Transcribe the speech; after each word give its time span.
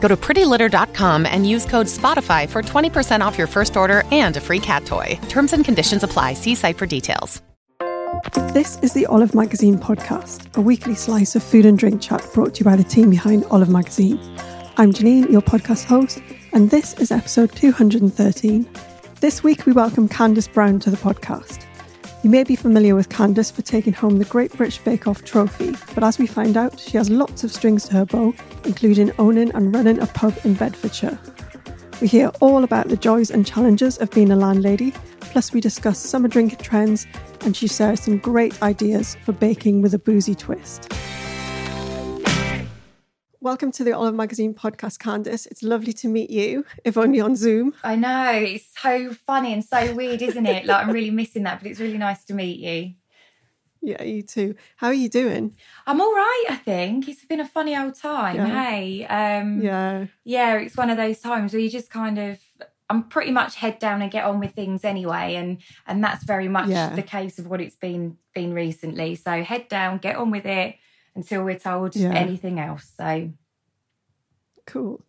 Go 0.00 0.08
to 0.08 0.16
prettylitter.com 0.16 1.26
and 1.26 1.48
use 1.48 1.64
code 1.66 1.86
SPOTIFY 1.86 2.48
for 2.48 2.62
20% 2.62 3.20
off 3.20 3.38
your 3.38 3.46
first 3.46 3.76
order 3.76 4.02
and 4.10 4.36
a 4.36 4.40
free 4.40 4.58
cat 4.58 4.84
toy. 4.84 5.18
Terms 5.28 5.52
and 5.52 5.64
conditions 5.64 6.02
apply. 6.02 6.34
See 6.34 6.54
site 6.54 6.78
for 6.78 6.86
details. 6.86 7.40
This 8.52 8.78
is 8.82 8.92
the 8.92 9.06
Olive 9.06 9.34
Magazine 9.34 9.78
podcast, 9.78 10.56
a 10.56 10.60
weekly 10.60 10.96
slice 10.96 11.36
of 11.36 11.42
food 11.42 11.64
and 11.64 11.78
drink 11.78 12.02
chat 12.02 12.26
brought 12.34 12.54
to 12.54 12.60
you 12.60 12.64
by 12.64 12.74
the 12.74 12.82
team 12.82 13.08
behind 13.08 13.44
Olive 13.44 13.68
Magazine. 13.68 14.18
I'm 14.76 14.92
Janine, 14.92 15.30
your 15.30 15.40
podcast 15.40 15.84
host, 15.84 16.20
and 16.52 16.68
this 16.68 16.94
is 16.94 17.12
episode 17.12 17.52
213. 17.52 18.68
This 19.20 19.44
week 19.44 19.66
we 19.66 19.72
welcome 19.72 20.08
Candice 20.08 20.52
Brown 20.52 20.80
to 20.80 20.90
the 20.90 20.96
podcast. 20.96 21.69
You 22.22 22.28
may 22.28 22.44
be 22.44 22.54
familiar 22.54 22.94
with 22.94 23.08
Candice 23.08 23.50
for 23.50 23.62
taking 23.62 23.94
home 23.94 24.18
the 24.18 24.26
Great 24.26 24.52
British 24.52 24.76
Bake 24.76 25.06
Off 25.06 25.24
trophy, 25.24 25.74
but 25.94 26.04
as 26.04 26.18
we 26.18 26.26
find 26.26 26.54
out, 26.54 26.78
she 26.78 26.98
has 26.98 27.08
lots 27.08 27.44
of 27.44 27.50
strings 27.50 27.88
to 27.88 27.94
her 27.94 28.04
bow, 28.04 28.34
including 28.64 29.10
owning 29.18 29.50
and 29.54 29.74
running 29.74 29.98
a 29.98 30.06
pub 30.06 30.36
in 30.44 30.52
Bedfordshire. 30.52 31.18
We 32.02 32.08
hear 32.08 32.30
all 32.40 32.62
about 32.62 32.88
the 32.88 32.96
joys 32.98 33.30
and 33.30 33.46
challenges 33.46 33.96
of 33.96 34.10
being 34.10 34.30
a 34.30 34.36
landlady, 34.36 34.92
plus, 35.20 35.54
we 35.54 35.62
discuss 35.62 35.98
summer 35.98 36.28
drinking 36.28 36.58
trends, 36.58 37.06
and 37.40 37.56
she 37.56 37.66
shares 37.66 38.02
some 38.02 38.18
great 38.18 38.62
ideas 38.62 39.16
for 39.24 39.32
baking 39.32 39.80
with 39.80 39.94
a 39.94 39.98
boozy 39.98 40.34
twist. 40.34 40.92
Welcome 43.42 43.72
to 43.72 43.84
the 43.84 43.92
Olive 43.92 44.14
Magazine 44.14 44.52
podcast, 44.52 44.98
Candice. 44.98 45.46
It's 45.46 45.62
lovely 45.62 45.94
to 45.94 46.08
meet 46.08 46.28
you, 46.28 46.66
if 46.84 46.98
only 46.98 47.20
on 47.20 47.36
Zoom. 47.36 47.72
I 47.82 47.96
know. 47.96 48.32
It's 48.32 48.66
so 48.78 49.14
funny 49.14 49.54
and 49.54 49.64
so 49.64 49.94
weird, 49.94 50.20
isn't 50.20 50.44
it? 50.44 50.66
Like, 50.66 50.84
I'm 50.86 50.92
really 50.92 51.10
missing 51.10 51.44
that, 51.44 51.58
but 51.60 51.70
it's 51.70 51.80
really 51.80 51.96
nice 51.96 52.22
to 52.26 52.34
meet 52.34 52.58
you. 52.58 52.94
Yeah, 53.80 54.02
you 54.02 54.20
too. 54.22 54.56
How 54.76 54.88
are 54.88 54.94
you 54.94 55.08
doing? 55.08 55.56
I'm 55.86 56.02
all 56.02 56.12
right, 56.14 56.44
I 56.50 56.56
think. 56.56 57.08
It's 57.08 57.24
been 57.24 57.40
a 57.40 57.48
funny 57.48 57.74
old 57.74 57.94
time. 57.94 58.36
Yeah. 58.36 58.64
Hey. 58.64 59.06
Um, 59.06 59.62
Yeah. 59.62 60.06
yeah, 60.22 60.56
it's 60.58 60.76
one 60.76 60.90
of 60.90 60.98
those 60.98 61.20
times 61.20 61.54
where 61.54 61.62
you 61.62 61.70
just 61.70 61.88
kind 61.90 62.18
of 62.18 62.38
I'm 62.90 63.04
pretty 63.04 63.30
much 63.30 63.54
head 63.54 63.78
down 63.78 64.02
and 64.02 64.10
get 64.10 64.24
on 64.24 64.40
with 64.40 64.52
things 64.52 64.84
anyway, 64.84 65.36
and 65.36 65.58
and 65.86 66.02
that's 66.04 66.24
very 66.24 66.48
much 66.48 66.68
Yeah. 66.68 66.94
the 66.94 67.02
case 67.02 67.38
of 67.38 67.46
what 67.46 67.60
it's 67.62 67.76
been 67.76 68.18
been 68.34 68.52
recently. 68.52 69.14
So 69.14 69.42
head 69.44 69.68
down, 69.68 69.96
get 69.98 70.16
on 70.16 70.30
with 70.30 70.44
it 70.44 70.74
until 71.20 71.44
we're 71.44 71.58
told 71.58 71.94
Yeah. 71.96 72.12
anything 72.14 72.58
else. 72.58 72.92
So 72.98 73.30
Cool. 74.66 75.04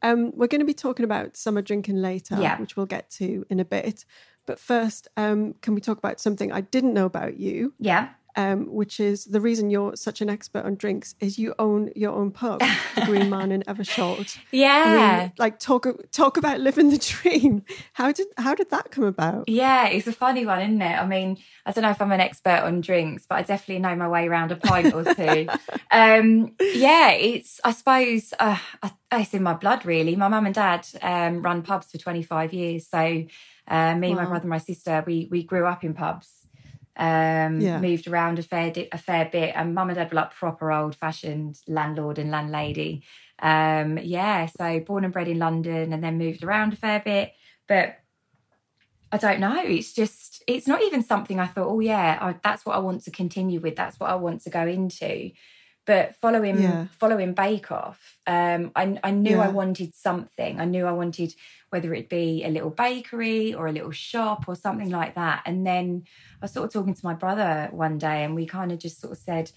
Um, 0.00 0.32
we're 0.34 0.46
going 0.48 0.60
to 0.60 0.64
be 0.66 0.74
talking 0.74 1.04
about 1.04 1.36
summer 1.36 1.62
drinking 1.62 1.96
later, 1.96 2.36
Yeah. 2.40 2.58
which 2.60 2.76
we'll 2.76 2.86
get 2.86 3.10
to 3.12 3.44
in 3.50 3.60
a 3.60 3.64
bit. 3.64 4.04
But 4.46 4.58
first, 4.58 5.06
um, 5.16 5.54
can 5.62 5.74
we 5.74 5.80
talk 5.80 5.98
about 5.98 6.18
something 6.20 6.50
I 6.50 6.62
didn't 6.62 6.94
know 6.94 7.06
about 7.06 7.36
you? 7.36 7.74
yeah, 7.78 8.08
um, 8.36 8.66
which 8.66 9.00
is 9.00 9.24
the 9.24 9.40
reason 9.40 9.70
you're 9.70 9.96
such 9.96 10.20
an 10.20 10.30
expert 10.30 10.64
on 10.64 10.76
drinks 10.76 11.14
is 11.20 11.38
you 11.38 11.54
own 11.58 11.90
your 11.94 12.12
own 12.12 12.30
pub, 12.30 12.60
the 12.94 13.02
Green 13.04 13.30
Man 13.30 13.52
in 13.52 13.62
Eversholt. 13.62 14.36
I 14.52 14.56
yeah. 14.56 15.20
mean, 15.20 15.32
like 15.38 15.58
talk 15.58 15.86
talk 16.10 16.36
about 16.36 16.60
living 16.60 16.90
the 16.90 16.98
dream. 16.98 17.64
How 17.92 18.12
did 18.12 18.26
how 18.36 18.54
did 18.54 18.70
that 18.70 18.90
come 18.90 19.04
about? 19.04 19.48
Yeah, 19.48 19.88
it's 19.88 20.06
a 20.06 20.12
funny 20.12 20.46
one, 20.46 20.60
isn't 20.60 20.82
it? 20.82 20.98
I 20.98 21.06
mean, 21.06 21.38
I 21.64 21.72
don't 21.72 21.82
know 21.82 21.90
if 21.90 22.00
I'm 22.00 22.12
an 22.12 22.20
expert 22.20 22.62
on 22.62 22.80
drinks, 22.80 23.26
but 23.28 23.36
I 23.36 23.42
definitely 23.42 23.80
know 23.80 23.94
my 23.94 24.08
way 24.08 24.26
around 24.26 24.52
a 24.52 24.56
pint 24.56 24.94
or 24.94 25.04
two. 25.14 25.48
um, 25.90 26.54
yeah, 26.60 27.10
it's, 27.10 27.60
I 27.62 27.72
suppose, 27.72 28.34
uh, 28.38 28.58
I, 28.82 28.92
it's 29.12 29.34
in 29.34 29.42
my 29.42 29.54
blood, 29.54 29.84
really. 29.84 30.16
My 30.16 30.28
mum 30.28 30.46
and 30.46 30.54
dad 30.54 30.86
um, 31.02 31.42
run 31.42 31.62
pubs 31.62 31.90
for 31.90 31.98
25 31.98 32.52
years. 32.52 32.88
So 32.88 33.24
uh, 33.68 33.94
me, 33.94 34.14
my 34.14 34.24
brother, 34.24 34.48
my 34.48 34.58
sister, 34.58 35.04
we, 35.06 35.28
we 35.30 35.44
grew 35.44 35.66
up 35.66 35.84
in 35.84 35.94
pubs. 35.94 36.41
Um, 36.96 37.60
Yeah. 37.60 37.78
moved 37.80 38.06
around 38.06 38.38
a 38.38 38.42
fair 38.42 38.70
di- 38.70 38.88
a 38.92 38.98
fair 38.98 39.24
bit, 39.24 39.54
and 39.56 39.74
mum 39.74 39.88
and 39.88 39.96
dad 39.96 40.10
were 40.10 40.16
like 40.16 40.34
proper 40.34 40.70
old 40.70 40.94
fashioned 40.94 41.58
landlord 41.66 42.18
and 42.18 42.30
landlady. 42.30 43.02
Um, 43.40 43.98
yeah, 43.98 44.46
so 44.46 44.80
born 44.80 45.04
and 45.04 45.12
bred 45.12 45.28
in 45.28 45.38
London, 45.38 45.92
and 45.92 46.04
then 46.04 46.18
moved 46.18 46.44
around 46.44 46.74
a 46.74 46.76
fair 46.76 47.00
bit. 47.00 47.32
But 47.66 47.96
I 49.10 49.18
don't 49.18 49.40
know. 49.40 49.62
It's 49.62 49.92
just, 49.92 50.42
it's 50.46 50.66
not 50.66 50.82
even 50.82 51.02
something 51.02 51.38
I 51.38 51.46
thought, 51.46 51.68
oh, 51.68 51.80
yeah, 51.80 52.18
I, 52.20 52.34
that's 52.42 52.64
what 52.64 52.76
I 52.76 52.78
want 52.78 53.04
to 53.04 53.10
continue 53.10 53.60
with. 53.60 53.76
That's 53.76 54.00
what 54.00 54.10
I 54.10 54.14
want 54.14 54.42
to 54.42 54.50
go 54.50 54.66
into. 54.66 55.30
But 55.84 56.14
following 56.16 56.60
Yeah. 56.62 56.86
following 56.98 57.34
Bake 57.34 57.72
Off, 57.72 58.20
um, 58.26 58.70
I, 58.76 58.98
I 59.02 59.10
knew 59.10 59.40
I 59.40 59.48
wanted 59.48 59.94
something. 59.94 60.60
I 60.60 60.64
knew 60.64 60.86
I 60.86 60.92
wanted 60.92 61.34
whether 61.70 61.92
it 61.92 62.08
be 62.08 62.44
a 62.44 62.50
little 62.50 62.70
bakery 62.70 63.52
or 63.54 63.66
a 63.66 63.72
little 63.72 63.90
shop 63.90 64.44
or 64.46 64.54
something 64.54 64.90
like 64.90 65.14
that. 65.16 65.42
And 65.44 65.66
then 65.66 66.04
I 66.40 66.44
was 66.44 66.52
sort 66.52 66.66
of 66.66 66.72
talking 66.72 66.94
to 66.94 67.04
my 67.04 67.14
brother 67.14 67.68
one 67.72 67.98
day, 67.98 68.22
and 68.24 68.34
we 68.36 68.46
kind 68.46 68.70
of 68.70 68.78
just 68.78 69.00
sort 69.00 69.12
of 69.12 69.18
said, 69.18 69.50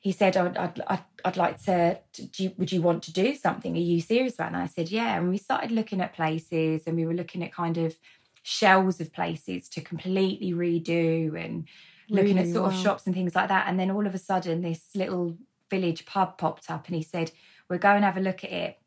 he 0.00 0.10
said, 0.10 0.36
I'd, 0.36 0.56
I'd, 0.56 0.80
I'd, 0.88 1.04
I'd 1.24 1.36
like 1.36 1.62
to, 1.64 2.00
do 2.12 2.42
you, 2.42 2.52
would 2.58 2.72
you 2.72 2.82
want 2.82 3.04
to 3.04 3.12
do 3.12 3.36
something? 3.36 3.76
Are 3.76 3.80
you 3.80 4.00
serious 4.00 4.34
about 4.34 4.50
it? 4.50 4.54
And 4.54 4.62
I 4.64 4.66
said, 4.66 4.90
yeah. 4.90 5.16
And 5.16 5.28
we 5.28 5.38
started 5.38 5.70
looking 5.70 6.00
at 6.00 6.12
places 6.14 6.82
and 6.88 6.96
we 6.96 7.06
were 7.06 7.14
looking 7.14 7.44
at 7.44 7.52
kind 7.52 7.78
of 7.78 7.94
shells 8.42 9.00
of 9.00 9.12
places 9.12 9.68
to 9.68 9.80
completely 9.80 10.52
redo 10.52 11.40
and 11.40 11.68
looking 12.10 12.36
at 12.38 12.42
Really? 12.46 12.52
sort 12.52 12.72
of 12.72 12.74
shops 12.74 13.06
and 13.06 13.14
things 13.14 13.36
like 13.36 13.48
that. 13.48 13.68
And 13.68 13.78
then 13.78 13.92
all 13.92 14.06
of 14.08 14.14
a 14.14 14.18
sudden, 14.18 14.60
this 14.62 14.88
little 14.96 15.36
village 15.72 16.04
pub 16.04 16.38
popped 16.38 16.70
up 16.70 16.86
and 16.86 16.96
he 16.96 17.02
said, 17.02 17.32
we'll 17.68 17.78
go 17.78 17.90
and 17.90 18.04
have 18.04 18.16
a 18.16 18.20
look 18.20 18.44
at 18.44 18.52
it. 18.52 18.78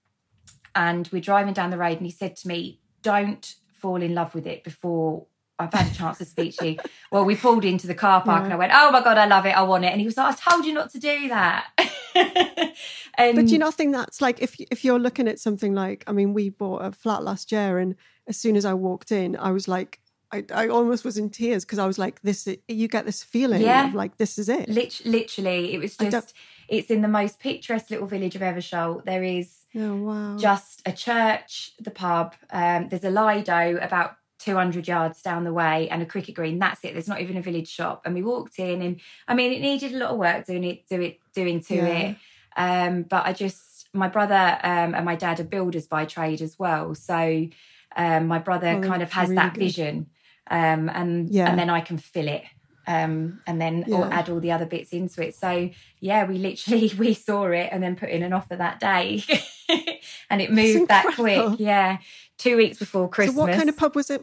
And 0.75 1.09
we're 1.11 1.21
driving 1.21 1.53
down 1.53 1.71
the 1.71 1.77
road 1.77 1.97
and 1.97 2.05
he 2.05 2.11
said 2.11 2.35
to 2.37 2.47
me, 2.47 2.79
don't 3.01 3.55
fall 3.81 4.01
in 4.01 4.13
love 4.13 4.35
with 4.35 4.45
it 4.45 4.63
before 4.63 5.25
I've 5.57 5.73
had 5.73 5.91
a 5.91 5.95
chance 5.95 6.17
to 6.19 6.25
speak 6.25 6.57
to 6.57 6.69
you. 6.71 6.77
Well, 7.11 7.23
we 7.23 7.35
pulled 7.35 7.63
into 7.63 7.87
the 7.87 7.95
car 7.95 8.21
park 8.21 8.43
and 8.43 8.51
I 8.51 8.57
went, 8.57 8.73
oh 8.75 8.91
my 8.91 9.01
God, 9.01 9.17
I 9.17 9.25
love 9.25 9.45
it. 9.45 9.55
I 9.55 9.61
want 9.61 9.85
it. 9.85 9.91
And 9.91 10.01
he 10.01 10.05
was 10.05 10.17
like, 10.17 10.35
I 10.35 10.51
told 10.51 10.65
you 10.65 10.73
not 10.73 10.91
to 10.91 10.99
do 10.99 11.29
that. 11.29 11.67
and 13.17 13.35
But 13.35 13.45
do 13.45 13.53
you 13.53 13.59
not 13.59 13.73
think 13.73 13.93
that's 13.93 14.21
like 14.21 14.41
if 14.41 14.55
if 14.59 14.83
you're 14.83 14.99
looking 14.99 15.29
at 15.29 15.39
something 15.39 15.73
like 15.73 16.03
I 16.07 16.11
mean 16.11 16.33
we 16.33 16.49
bought 16.49 16.83
a 16.83 16.91
flat 16.91 17.23
last 17.23 17.53
year 17.53 17.79
and 17.79 17.95
as 18.27 18.35
soon 18.37 18.57
as 18.57 18.65
I 18.65 18.73
walked 18.73 19.11
in 19.11 19.37
I 19.37 19.51
was 19.51 19.67
like 19.67 20.01
I, 20.31 20.44
I 20.54 20.68
almost 20.68 21.06
was 21.06 21.18
in 21.18 21.30
tears 21.30 21.63
because 21.66 21.80
I 21.80 21.86
was 21.88 21.98
like, 21.98 22.22
this, 22.22 22.48
you 22.68 22.88
get 22.88 23.06
this 23.06 23.24
feeling 23.24 23.62
Yeah. 23.62 23.88
of 23.88 23.94
like, 23.95 24.18
this 24.18 24.38
is 24.38 24.50
it. 24.50 24.69
Lit- 24.69 25.01
literally, 25.06 25.74
it 25.74 25.80
was 25.80 25.95
just, 25.98 26.33
it's 26.68 26.89
in 26.89 27.01
the 27.01 27.07
most 27.07 27.39
picturesque 27.39 27.89
little 27.92 28.07
village 28.07 28.36
of 28.36 28.42
Eversholt. 28.42 29.06
There 29.06 29.24
is 29.24 29.62
Oh, 29.77 29.95
wow. 29.95 30.38
just 30.38 30.81
a 30.86 30.92
church, 30.92 31.72
the 31.80 31.92
pub, 31.92 32.33
um, 32.51 32.88
there's 32.89 33.04
a 33.04 33.10
Lido 33.10 33.77
about 33.77 34.16
200 34.39 34.88
yards 34.88 35.22
down 35.22 35.44
the 35.44 35.54
way 35.54 35.89
and 35.89 36.01
a 36.01 36.06
cricket 36.06 36.36
green. 36.36 36.60
That's 36.60 36.83
it. 36.83 36.94
There's 36.94 37.07
not 37.07 37.21
even 37.21 37.38
a 37.38 37.42
village 37.42 37.68
shop. 37.69 38.04
And 38.06 38.13
we 38.16 38.21
walked 38.21 38.60
in 38.60 38.81
and 38.81 39.01
I 39.28 39.33
mean, 39.36 39.51
it 39.51 39.62
needed 39.62 39.94
a 39.94 39.98
lot 39.98 40.12
of 40.12 40.18
work 40.18 40.45
doing 40.45 40.63
it, 40.63 40.88
do 40.89 41.01
it, 41.01 41.19
doing 41.33 41.62
to 41.62 41.75
Yeah. 41.75 41.88
it. 41.88 42.16
Um, 42.57 43.04
but 43.04 43.25
I 43.25 43.33
just, 43.33 43.89
my 43.94 44.07
brother 44.07 44.60
um, 44.63 44.94
and 44.95 45.04
my 45.06 45.16
dad 45.16 45.39
are 45.39 45.44
builders 45.45 45.88
by 45.88 46.06
trade 46.06 46.42
as 46.42 46.57
well. 46.60 46.95
So 46.95 47.48
um, 47.95 48.28
my 48.28 48.39
brother 48.39 48.75
Oh, 48.78 48.81
kind 48.81 49.01
of 49.01 49.12
has 49.12 49.30
really 49.30 49.36
that 49.42 49.54
good. 49.54 49.60
vision. 49.60 50.07
Um, 50.50 50.89
and, 50.89 51.30
Yeah. 51.30 51.50
and 51.50 51.57
then 51.57 51.69
I 51.69 51.81
can 51.81 51.97
fill 51.97 52.27
it. 52.27 52.44
Um, 52.88 53.42
and 53.47 53.59
then 53.59 53.86
or 53.92 54.06
add 54.13 54.30
all 54.30 54.39
the 54.39 54.51
other 54.51 54.68
bits 54.68 54.92
into 54.92 55.25
it. 55.27 55.33
So 55.33 55.71
yeah, 56.00 56.24
we 56.25 56.38
literally 56.38 56.92
we 57.00 57.15
saw 57.15 57.45
it 57.47 57.69
and 57.71 57.81
then 57.81 57.95
put 57.95 58.09
in 58.09 58.21
an 58.21 58.31
offer 58.31 58.56
that 58.56 58.80
day, 58.80 59.24
and 60.30 60.39
it 60.39 60.51
moved 60.51 60.89
that 60.89 61.15
quick. 61.15 61.56
Yeah, 61.59 61.97
two 62.38 62.57
weeks 62.57 62.77
before 62.77 63.09
Christmas. 63.09 63.38
So 63.38 63.42
what 63.42 63.56
kind 63.56 63.69
of 63.69 63.75
pub 63.77 63.95
was 63.95 64.12
it? 64.12 64.21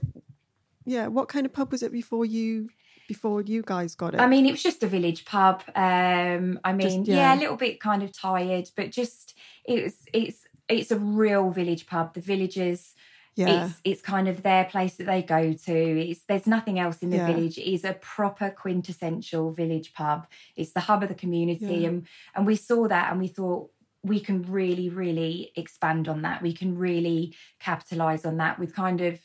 Yeah, 0.85 1.09
what 1.09 1.27
kind 1.29 1.45
of 1.45 1.53
pub 1.53 1.73
was 1.73 1.83
it 1.83 1.91
before 1.91 2.25
you 2.25 2.69
before 3.09 3.43
you 3.43 3.63
guys 3.67 3.97
got 3.97 4.15
it? 4.15 4.21
I 4.21 4.29
mean, 4.29 4.47
it 4.47 4.53
was 4.53 4.63
just 4.63 4.83
a 4.85 4.87
village 4.87 5.25
pub. 5.25 5.65
Um, 5.75 6.61
I 6.65 6.73
mean, 6.73 7.05
Just- 7.05 7.09
yeah. 7.09 7.17
yeah. 7.17 7.35
a 7.35 7.41
little 7.41 7.57
bit 7.57 7.81
kind 7.81 8.05
of 8.05 8.13
tired, 8.13 8.71
but 8.77 8.93
just 8.93 9.35
it 9.65 9.83
was 9.83 9.95
it's 10.13 10.47
it's 10.69 10.93
a 10.93 10.99
real 10.99 11.51
village 11.51 11.87
pub. 11.89 12.15
The 12.15 12.21
villagers, 12.21 12.95
yeah, 13.35 13.67
it's 13.67 13.81
it's 13.85 14.03
kind 14.03 14.29
of 14.29 14.43
their 14.43 14.65
place 14.65 14.97
that 14.97 15.07
they 15.07 15.23
go 15.23 15.53
to. 15.53 15.73
It's 16.11 16.25
there's 16.25 16.47
nothing 16.47 16.79
else 16.79 16.99
in 16.99 17.11
the 17.11 17.17
Yeah. 17.17 17.27
village. 17.33 17.59
It 17.59 17.71
is 17.73 17.85
a 17.85 17.95
proper 17.95 18.51
quintessential 18.51 19.53
village 19.53 19.95
pub. 19.95 20.27
It's 20.57 20.73
the 20.73 20.81
hub 20.81 21.03
of 21.03 21.09
the 21.09 21.15
community, 21.15 21.77
Yeah. 21.77 21.89
and 21.89 22.07
and 22.35 22.47
we 22.47 22.57
saw 22.57 22.89
that, 22.89 23.11
and 23.11 23.21
we 23.21 23.29
thought 23.29 23.71
we 24.05 24.21
can 24.21 24.43
really 24.43 24.89
really 24.89 25.53
expand 25.57 26.09
on 26.09 26.23
that. 26.23 26.43
We 26.43 26.53
can 26.53 26.77
really 26.77 27.35
capitalize 27.61 28.25
on 28.25 28.37
that 28.39 28.59
with 28.59 28.75
kind 28.75 29.01
of 29.01 29.21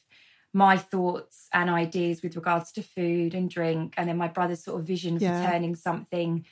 my 0.54 0.77
thoughts 0.77 1.50
and 1.54 1.69
ideas 1.69 2.21
with 2.24 2.36
regards 2.36 2.71
to 2.71 2.81
food 2.81 3.33
and 3.36 3.50
drink, 3.50 3.94
and 3.98 4.07
then 4.07 4.18
my 4.18 4.27
brother's 4.30 4.63
sort 4.63 4.80
of 4.80 4.88
vision 4.88 5.18
Yeah. 5.19 5.44
for 5.44 5.51
turning 5.51 5.75
something 5.75 6.45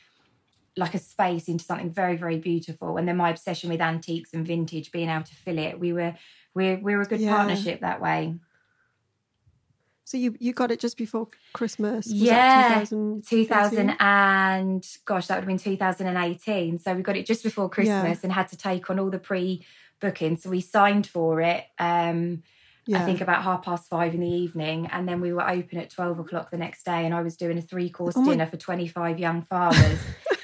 like 0.78 0.94
a 0.94 1.00
space 1.00 1.48
into 1.48 1.64
something 1.64 1.90
very 1.90 2.18
very 2.18 2.38
beautiful 2.38 2.98
and 2.98 3.08
then 3.08 3.16
my 3.16 3.30
obsession 3.30 3.70
with 3.70 3.80
antiques 3.80 4.34
and 4.34 4.46
vintage 4.46 4.92
being 4.92 5.08
able 5.10 5.24
to 5.24 5.34
fill 5.34 5.58
it 5.58 5.80
we 5.80 5.94
were 5.94 6.14
we're 6.56 6.78
we're 6.80 7.02
a 7.02 7.06
good 7.06 7.20
Yeah. 7.22 7.36
partnership 7.36 7.82
that 7.82 8.02
way 8.02 8.36
so 10.06 10.18
you 10.18 10.36
you 10.40 10.54
got 10.54 10.72
it 10.72 10.80
just 10.80 10.98
before 10.98 11.28
Christmas. 11.54 12.06
Was 12.08 12.14
Yeah, 12.14 12.80
2000, 12.80 13.24
2000 13.28 13.96
and 14.00 14.86
gosh 15.06 15.28
that 15.28 15.36
would 15.36 15.42
have 15.44 15.48
been 15.48 15.58
2018 15.58 16.78
so 16.80 16.94
we 16.94 17.02
got 17.02 17.18
it 17.18 17.26
just 17.26 17.44
before 17.44 17.70
christmas 17.70 18.24
and 18.24 18.32
had 18.32 18.48
to 18.50 18.58
take 18.58 18.90
on 18.90 19.00
all 19.00 19.10
the 19.10 19.18
pre-booking 19.20 20.38
so 20.38 20.50
we 20.50 20.62
signed 20.62 21.08
for 21.08 21.42
it 21.42 21.64
um 21.80 22.44
Yeah. 22.88 23.00
I 23.00 23.06
think 23.06 23.22
about 23.22 23.42
half 23.44 23.64
past 23.64 23.90
five 23.90 24.14
in 24.14 24.20
the 24.20 24.30
evening, 24.30 24.86
and 24.92 25.10
then 25.10 25.20
we 25.20 25.34
were 25.34 25.50
open 25.50 25.80
at 25.80 25.90
twelve 25.90 26.20
o'clock 26.20 26.52
the 26.52 26.58
next 26.58 26.86
day, 26.86 27.04
and 27.06 27.16
I 27.16 27.24
was 27.24 27.36
doing 27.36 27.58
a 27.58 27.62
three 27.64 27.90
course 27.90 28.14
Oh 28.16 28.24
dinner 28.24 28.46
for 28.46 28.58
twenty 28.58 28.88
five 28.88 29.18
young 29.18 29.42
farmers. 29.42 30.00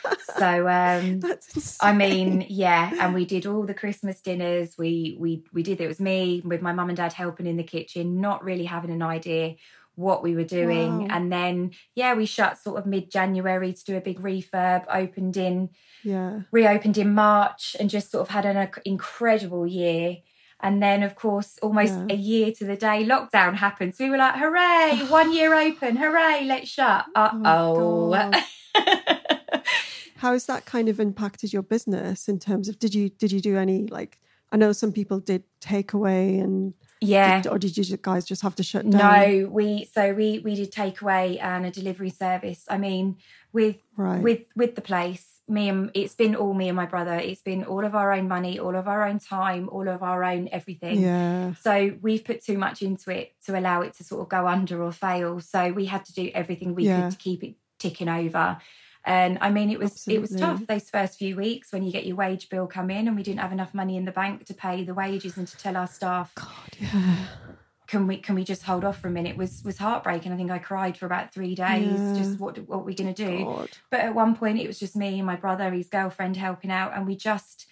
so 0.42 0.68
um. 0.68 1.22
I 1.82 1.94
mean, 1.94 2.46
yeah, 2.50 2.92
and 3.00 3.14
we 3.14 3.26
did 3.26 3.46
all 3.46 3.64
the 3.64 3.76
Christmas 3.76 4.22
dinners. 4.22 4.76
We 4.78 5.16
we 5.20 5.44
we 5.54 5.62
did 5.62 5.80
it 5.80 5.88
was 5.88 6.00
me 6.00 6.42
with 6.44 6.62
my 6.62 6.74
mum 6.74 6.90
and 6.90 6.98
dad 6.98 7.14
helping 7.14 7.46
in 7.46 7.58
the 7.58 7.64
kitchen, 7.64 8.20
not 8.20 8.44
really 8.44 8.66
having 8.66 8.92
an 8.92 9.04
idea 9.04 9.56
what 9.96 10.24
we 10.24 10.36
were 10.36 10.44
doing. 10.44 11.00
Wow. 11.00 11.08
And 11.12 11.32
then 11.32 11.72
yeah, 11.94 12.16
we 12.16 12.26
shut 12.26 12.58
sort 12.58 12.80
of 12.80 12.88
mid 12.88 13.12
January 13.12 13.72
to 13.72 13.84
do 13.86 13.98
a 13.98 14.02
big 14.02 14.20
refurb, 14.20 14.86
opened 14.90 15.38
in 15.38 15.70
yeah, 16.04 16.42
reopened 16.52 16.98
in 16.98 17.14
March 17.14 17.76
and 17.80 17.88
just 17.90 18.10
sort 18.10 18.22
of 18.22 18.30
had 18.30 18.46
an 18.46 18.70
incredible 18.84 19.68
year. 19.68 20.18
And 20.64 20.82
then, 20.82 21.02
of 21.04 21.16
course, 21.16 21.58
almost 21.62 21.94
Yeah. 21.94 22.06
a 22.12 22.16
year 22.16 22.52
to 22.54 22.66
the 22.66 22.76
day, 22.76 23.04
lockdown 23.06 23.56
happened. 23.56 23.96
So 23.96 24.04
we 24.06 24.12
were 24.12 24.18
like, 24.18 24.36
hooray, 24.36 25.06
one 25.10 25.34
year 25.34 25.54
open, 25.56 25.96
hooray, 25.98 26.46
let's 26.46 26.70
shut. 26.70 27.06
Uh 27.16 27.32
oh. 27.46 28.32
How 30.18 30.34
has 30.34 30.46
that 30.46 30.66
kind 30.66 30.88
of 30.88 31.00
impacted 31.00 31.52
your 31.52 31.64
business 31.64 32.28
in 32.30 32.38
terms 32.38 32.70
of 32.70 32.78
did 32.78 32.94
you 32.94 33.10
did 33.10 33.32
you 33.32 33.42
do 33.42 33.58
any 33.58 33.88
like 33.88 34.20
I 34.52 34.58
know 34.58 34.72
some 34.72 34.92
people 34.92 35.20
did 35.20 35.44
takeaway 35.62 36.40
and 36.44 36.74
yeah. 37.00 37.42
did- 37.42 37.52
or 37.52 37.58
did 37.58 37.76
you 37.78 37.98
guys 37.98 38.26
just 38.26 38.44
have 38.44 38.54
to 38.56 38.64
shut 38.64 38.88
down? 38.88 39.00
No, 39.02 39.48
we 39.50 39.90
so 39.92 40.14
we 40.14 40.40
we 40.40 40.54
did 40.56 40.72
takeaway 40.72 41.42
and 41.42 41.66
a 41.66 41.72
delivery 41.72 42.12
service. 42.12 42.66
I 42.70 42.78
mean, 42.78 43.18
with 43.52 43.78
Right. 43.98 44.22
with 44.22 44.46
with 44.56 44.76
the 44.76 44.82
place, 44.82 45.41
me 45.52 45.70
and 45.70 45.92
it's 45.94 46.16
been 46.16 46.36
all 46.36 46.54
me 46.54 46.68
and 46.70 46.76
my 46.76 46.86
brother. 46.86 47.14
It's 47.16 47.42
been 47.42 47.64
all 47.64 47.86
of 47.86 47.94
our 47.94 48.12
own 48.14 48.28
money, 48.28 48.58
all 48.60 48.76
of 48.76 48.88
our 48.88 49.06
own 49.08 49.20
time, 49.20 49.70
all 49.70 49.88
of 49.88 50.02
our 50.02 50.24
own 50.24 50.50
everything. 50.52 51.02
Yeah. 51.02 51.54
So 51.56 51.96
we've 52.02 52.24
put 52.24 52.44
too 52.44 52.58
much 52.58 52.82
into 52.82 53.12
it 53.12 53.34
to 53.46 53.60
allow 53.60 53.82
it 53.82 53.94
to 53.96 54.04
sort 54.04 54.22
of 54.22 54.30
go 54.30 54.48
under 54.48 54.82
or 54.82 54.92
fail. 54.92 55.40
So 55.42 55.72
we 55.72 55.86
had 55.86 56.06
to 56.06 56.14
do 56.14 56.32
everything 56.34 56.74
we 56.74 56.86
Yeah. 56.86 57.02
could 57.04 57.12
to 57.12 57.18
keep 57.18 57.44
it 57.44 57.56
ticking 57.78 58.10
over. 58.10 58.58
And 59.04 59.40
I 59.42 59.50
mean, 59.50 59.72
it 59.72 59.80
was 59.80 60.08
it 60.08 60.22
was 60.22 60.30
tough 60.36 60.68
those 60.68 60.88
first 60.90 61.18
few 61.18 61.36
weeks 61.36 61.72
when 61.74 61.82
you 61.84 61.92
get 61.92 62.06
your 62.06 62.16
wage 62.16 62.50
bill 62.50 62.68
come 62.68 62.92
in, 62.92 63.08
and 63.08 63.18
we 63.18 63.24
didn't 63.24 63.40
have 63.40 63.52
enough 63.52 63.74
money 63.74 63.98
in 63.98 64.06
the 64.06 64.12
bank 64.12 64.46
to 64.46 64.54
pay 64.54 64.84
the 64.84 64.94
wages 64.94 65.38
and 65.38 65.48
to 65.48 65.58
tell 65.58 65.76
our 65.76 65.88
staff, 65.88 66.34
God, 66.36 66.48
Yeah. 66.80 67.16
Can 67.92 68.08
we 68.08 68.16
can 68.16 68.36
we 68.36 68.46
just 68.46 68.64
hold 68.64 68.86
off 68.86 69.00
for 69.02 69.10
a 69.10 69.12
minute? 69.12 69.36
Was 69.36 69.64
was 69.66 69.78
heartbreaking. 69.78 70.32
I 70.32 70.38
think 70.38 70.50
I 70.50 70.60
cried 70.60 70.96
for 70.96 71.06
about 71.06 71.34
three 71.34 71.56
days. 71.56 72.00
Yeah. 72.00 72.14
Just 72.16 72.40
what 72.40 72.58
what 72.60 72.78
are 72.78 72.84
we 72.84 72.96
going 72.96 73.14
to 73.14 73.26
do? 73.26 73.44
God. 73.44 73.70
But 73.90 74.00
at 74.00 74.16
one 74.16 74.34
point, 74.34 74.60
it 74.60 74.68
was 74.68 74.80
just 74.80 74.96
me 74.96 75.18
and 75.18 75.26
my 75.28 75.36
brother, 75.36 75.70
his 75.72 75.90
girlfriend, 75.90 76.38
helping 76.38 76.72
out, 76.72 76.96
and 76.96 77.06
we 77.06 77.18
just 77.18 77.68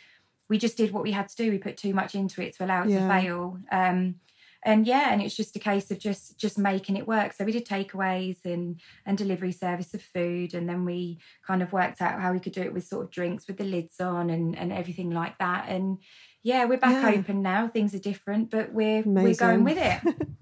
we 0.49 0.57
just 0.57 0.75
did 0.75 0.91
what 0.91 1.03
we 1.03 1.13
had 1.13 1.29
to 1.29 1.35
do. 1.37 1.49
We 1.49 1.57
put 1.57 1.77
too 1.77 1.93
much 1.93 2.15
into 2.15 2.41
it 2.41 2.53
to 2.57 2.65
allow 2.65 2.83
it 2.83 2.89
Yeah. 2.89 3.07
to 3.07 3.21
fail. 3.21 3.59
Um, 3.71 4.15
and 4.63 4.85
yeah, 4.85 5.13
and 5.13 5.21
it's 5.21 5.37
just 5.37 5.55
a 5.55 5.59
case 5.59 5.89
of 5.89 5.99
just 5.99 6.37
just 6.37 6.57
making 6.57 6.97
it 6.97 7.07
work. 7.07 7.31
So 7.31 7.45
we 7.45 7.53
did 7.53 7.65
takeaways 7.65 8.43
and 8.43 8.81
and 9.05 9.17
delivery 9.17 9.53
service 9.53 9.93
of 9.93 10.01
food, 10.01 10.53
and 10.53 10.67
then 10.67 10.83
we 10.83 11.19
kind 11.47 11.61
of 11.61 11.71
worked 11.71 12.01
out 12.01 12.19
how 12.19 12.33
we 12.33 12.41
could 12.41 12.51
do 12.51 12.63
it 12.63 12.73
with 12.73 12.85
sort 12.85 13.05
of 13.05 13.09
drinks 13.09 13.47
with 13.47 13.55
the 13.55 13.63
lids 13.63 14.01
on 14.01 14.29
and 14.29 14.57
and 14.57 14.73
everything 14.73 15.11
like 15.11 15.37
that. 15.37 15.69
And 15.69 15.99
yeah, 16.43 16.65
we're 16.65 16.77
back 16.77 17.03
Yeah. 17.03 17.19
open 17.19 17.41
now. 17.41 17.67
Things 17.67 17.93
are 17.93 17.99
different, 17.99 18.49
but 18.49 18.73
we're 18.73 19.03
we're 19.03 19.33
going 19.35 19.63
with 19.63 19.77
it. 19.77 20.01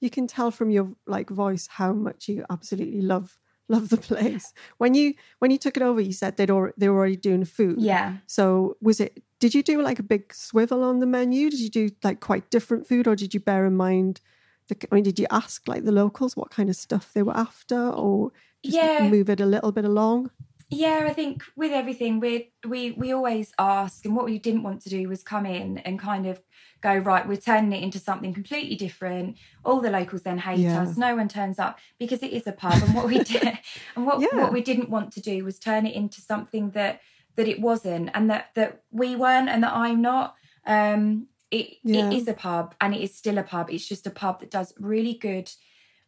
You 0.00 0.10
can 0.10 0.26
tell 0.26 0.50
from 0.50 0.70
your 0.70 0.92
like 1.06 1.30
voice 1.30 1.68
how 1.68 1.92
much 1.92 2.28
you 2.28 2.44
absolutely 2.50 3.02
love 3.02 3.38
love 3.68 3.88
the 3.88 3.96
place. 3.96 4.52
When 4.78 4.94
you 4.94 5.14
when 5.38 5.50
you 5.52 5.58
took 5.58 5.76
it 5.76 5.82
over, 5.82 6.00
you 6.00 6.12
said 6.12 6.36
they'd 6.36 6.50
already, 6.50 6.74
they 6.76 6.88
were 6.88 6.98
already 6.98 7.16
doing 7.16 7.44
food. 7.44 7.78
yeah. 7.80 8.16
So 8.26 8.76
was 8.80 8.98
it? 8.98 9.22
Did 9.38 9.54
you 9.54 9.62
do 9.62 9.80
like 9.80 9.98
a 10.00 10.02
big 10.02 10.34
swivel 10.34 10.82
on 10.82 10.98
the 10.98 11.06
menu? 11.06 11.50
Did 11.50 11.60
you 11.60 11.70
do 11.70 11.90
like 12.02 12.18
quite 12.20 12.50
different 12.50 12.86
food, 12.88 13.06
or 13.06 13.14
did 13.14 13.32
you 13.32 13.40
bear 13.40 13.64
in 13.64 13.76
mind? 13.76 14.20
The, 14.68 14.76
I 14.90 14.94
mean, 14.96 15.04
did 15.04 15.18
you 15.20 15.26
ask 15.30 15.68
like 15.68 15.84
the 15.84 15.92
locals 15.92 16.36
what 16.36 16.50
kind 16.50 16.68
of 16.68 16.74
stuff 16.76 17.12
they 17.12 17.22
were 17.22 17.36
after, 17.36 17.90
or 17.90 18.32
just 18.64 18.82
Yeah. 18.82 19.08
move 19.08 19.30
it 19.30 19.40
a 19.40 19.46
little 19.46 19.70
bit 19.70 19.84
along? 19.84 20.30
Yeah, 20.72 21.04
I 21.06 21.12
think 21.12 21.42
with 21.54 21.70
everything 21.70 22.18
we 22.18 22.50
we 22.66 22.92
we 22.92 23.12
always 23.12 23.52
ask, 23.58 24.04
and 24.06 24.16
what 24.16 24.24
we 24.24 24.38
didn't 24.38 24.62
want 24.62 24.80
to 24.82 24.88
do 24.88 25.06
was 25.08 25.22
come 25.22 25.44
in 25.44 25.78
and 25.78 25.98
kind 25.98 26.26
of 26.26 26.40
go 26.80 26.96
right. 26.96 27.28
We're 27.28 27.36
turning 27.36 27.72
it 27.72 27.82
into 27.82 27.98
something 27.98 28.32
completely 28.32 28.74
different. 28.76 29.36
All 29.64 29.80
the 29.80 29.90
locals 29.90 30.22
then 30.22 30.38
hate 30.38 30.60
Yeah. 30.60 30.82
us. 30.82 30.96
No 30.96 31.14
one 31.14 31.28
turns 31.28 31.58
up 31.58 31.78
because 31.98 32.22
it 32.22 32.32
is 32.32 32.46
a 32.46 32.52
pub, 32.52 32.82
and 32.82 32.94
what 32.94 33.06
we 33.06 33.18
did 33.22 33.58
and 33.96 34.06
what 34.06 34.20
Yeah. 34.20 34.34
what 34.40 34.52
we 34.52 34.62
didn't 34.62 34.88
want 34.88 35.12
to 35.12 35.20
do 35.20 35.44
was 35.44 35.58
turn 35.58 35.86
it 35.86 35.94
into 35.94 36.22
something 36.22 36.70
that 36.70 37.00
that 37.36 37.48
it 37.48 37.60
wasn't, 37.60 38.08
and 38.14 38.30
that 38.30 38.46
that 38.54 38.82
we 38.90 39.14
weren't, 39.14 39.50
and 39.50 39.62
that 39.62 39.74
I'm 39.74 40.00
not. 40.00 40.36
Um, 40.66 41.26
it 41.50 41.76
Yeah. 41.84 42.08
it 42.08 42.14
is 42.16 42.28
a 42.28 42.34
pub, 42.34 42.74
and 42.80 42.94
it 42.94 43.02
is 43.02 43.14
still 43.14 43.36
a 43.36 43.42
pub. 43.42 43.70
It's 43.70 43.86
just 43.86 44.06
a 44.06 44.10
pub 44.10 44.40
that 44.40 44.50
does 44.50 44.72
really 44.78 45.14
good. 45.14 45.50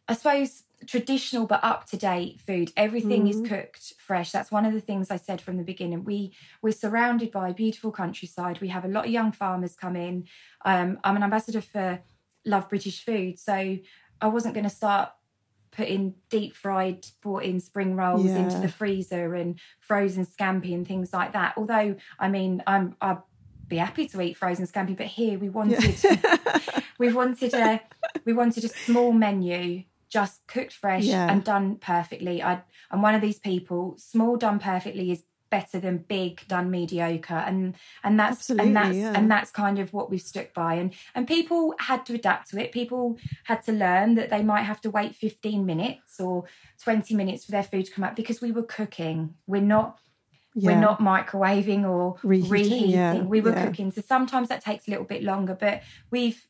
I 0.07 0.13
suppose 0.15 0.63
traditional 0.87 1.45
but 1.47 1.63
up 1.63 1.85
to 1.87 1.97
date 1.97 2.39
food. 2.41 2.71
Everything 2.77 3.27
is 3.27 3.37
Mm. 3.37 3.47
cooked 3.49 3.93
fresh. 3.97 4.31
That's 4.31 4.51
one 4.51 4.65
of 4.65 4.73
the 4.73 4.81
things 4.81 5.09
I 5.11 5.17
said 5.17 5.41
from 5.41 5.57
the 5.57 5.63
beginning. 5.63 6.03
We 6.03 6.33
we're 6.61 6.71
surrounded 6.73 7.31
by 7.31 7.51
beautiful 7.53 7.91
countryside. 7.91 8.61
We 8.61 8.67
have 8.69 8.85
a 8.85 8.89
lot 8.89 9.05
of 9.05 9.11
young 9.11 9.31
farmers 9.31 9.75
come 9.75 9.95
in. 9.95 10.27
Um, 10.63 10.99
I'm 11.03 11.15
an 11.15 11.23
ambassador 11.23 11.61
for 11.61 12.01
Love 12.45 12.69
British 12.69 13.03
Food, 13.03 13.39
so 13.39 13.77
I 14.21 14.27
wasn't 14.27 14.53
going 14.53 14.63
to 14.65 14.69
start 14.69 15.09
putting 15.71 16.13
deep 16.29 16.55
fried 16.55 17.05
bought 17.21 17.43
in 17.43 17.59
spring 17.59 17.95
rolls 17.97 18.25
into 18.31 18.59
the 18.59 18.69
freezer 18.69 19.35
and 19.35 19.59
frozen 19.81 20.25
scampi 20.25 20.73
and 20.73 20.87
things 20.87 21.11
like 21.11 21.33
that. 21.33 21.53
Although 21.57 21.95
I 22.19 22.29
mean 22.29 22.63
I'm 22.65 22.95
I'd 23.01 23.17
be 23.67 23.77
happy 23.77 24.07
to 24.07 24.21
eat 24.21 24.37
frozen 24.37 24.67
scampi, 24.67 24.95
but 24.95 25.07
here 25.07 25.37
we 25.37 25.49
wanted 25.49 25.95
we 26.97 27.11
wanted 27.11 27.53
a 27.55 27.81
we 28.23 28.31
wanted 28.33 28.63
a 28.63 28.69
small 28.69 29.11
menu 29.11 29.83
just 30.09 30.45
cooked 30.47 30.73
fresh 30.73 31.03
Yeah. 31.03 31.29
and 31.31 31.43
done 31.43 31.77
perfectly. 31.77 32.41
I, 32.43 32.61
i'm 32.91 33.01
one 33.01 33.15
of 33.15 33.21
these 33.21 33.39
people 33.39 33.95
small 33.97 34.37
done 34.37 34.59
perfectly 34.59 35.11
is 35.11 35.23
better 35.51 35.79
than 35.79 35.97
big 35.99 36.41
done 36.47 36.69
mediocre. 36.71 37.33
And 37.49 37.75
and 38.03 38.19
that's 38.19 38.37
Absolutely, 38.37 38.67
and 38.67 38.75
that's 38.75 38.95
yeah. 38.97 39.13
and 39.15 39.31
that's 39.31 39.51
kind 39.51 39.79
of 39.79 39.93
what 39.93 40.09
we've 40.09 40.21
stuck 40.21 40.53
by. 40.53 40.73
And 40.75 40.93
and 41.13 41.27
people 41.27 41.75
had 41.79 42.05
to 42.07 42.13
adapt 42.15 42.49
to 42.49 42.59
it. 42.63 42.71
People 42.71 43.17
had 43.45 43.63
to 43.65 43.71
learn 43.71 44.15
that 44.15 44.29
they 44.29 44.43
might 44.43 44.63
have 44.63 44.81
to 44.81 44.89
wait 44.89 45.15
15 45.15 45.65
minutes 45.65 46.19
or 46.19 46.45
20 46.83 47.13
minutes 47.15 47.45
for 47.45 47.51
their 47.51 47.63
food 47.63 47.85
to 47.85 47.91
come 47.91 48.03
up 48.03 48.15
because 48.15 48.41
we 48.41 48.51
were 48.51 48.63
cooking. 48.63 49.35
We're 49.47 49.61
not 49.61 49.99
Yeah. 50.55 50.71
we're 50.71 50.79
not 50.81 50.99
microwaving 50.99 51.83
or 51.87 52.17
Reheating, 52.23 52.51
reheating, 52.51 53.29
we 53.29 53.41
were 53.41 53.53
cooking. 53.53 53.91
So 53.91 54.01
sometimes 54.01 54.49
that 54.49 54.61
takes 54.63 54.87
a 54.87 54.91
little 54.91 55.05
bit 55.05 55.21
longer 55.23 55.55
but 55.59 55.83
we've 56.11 56.45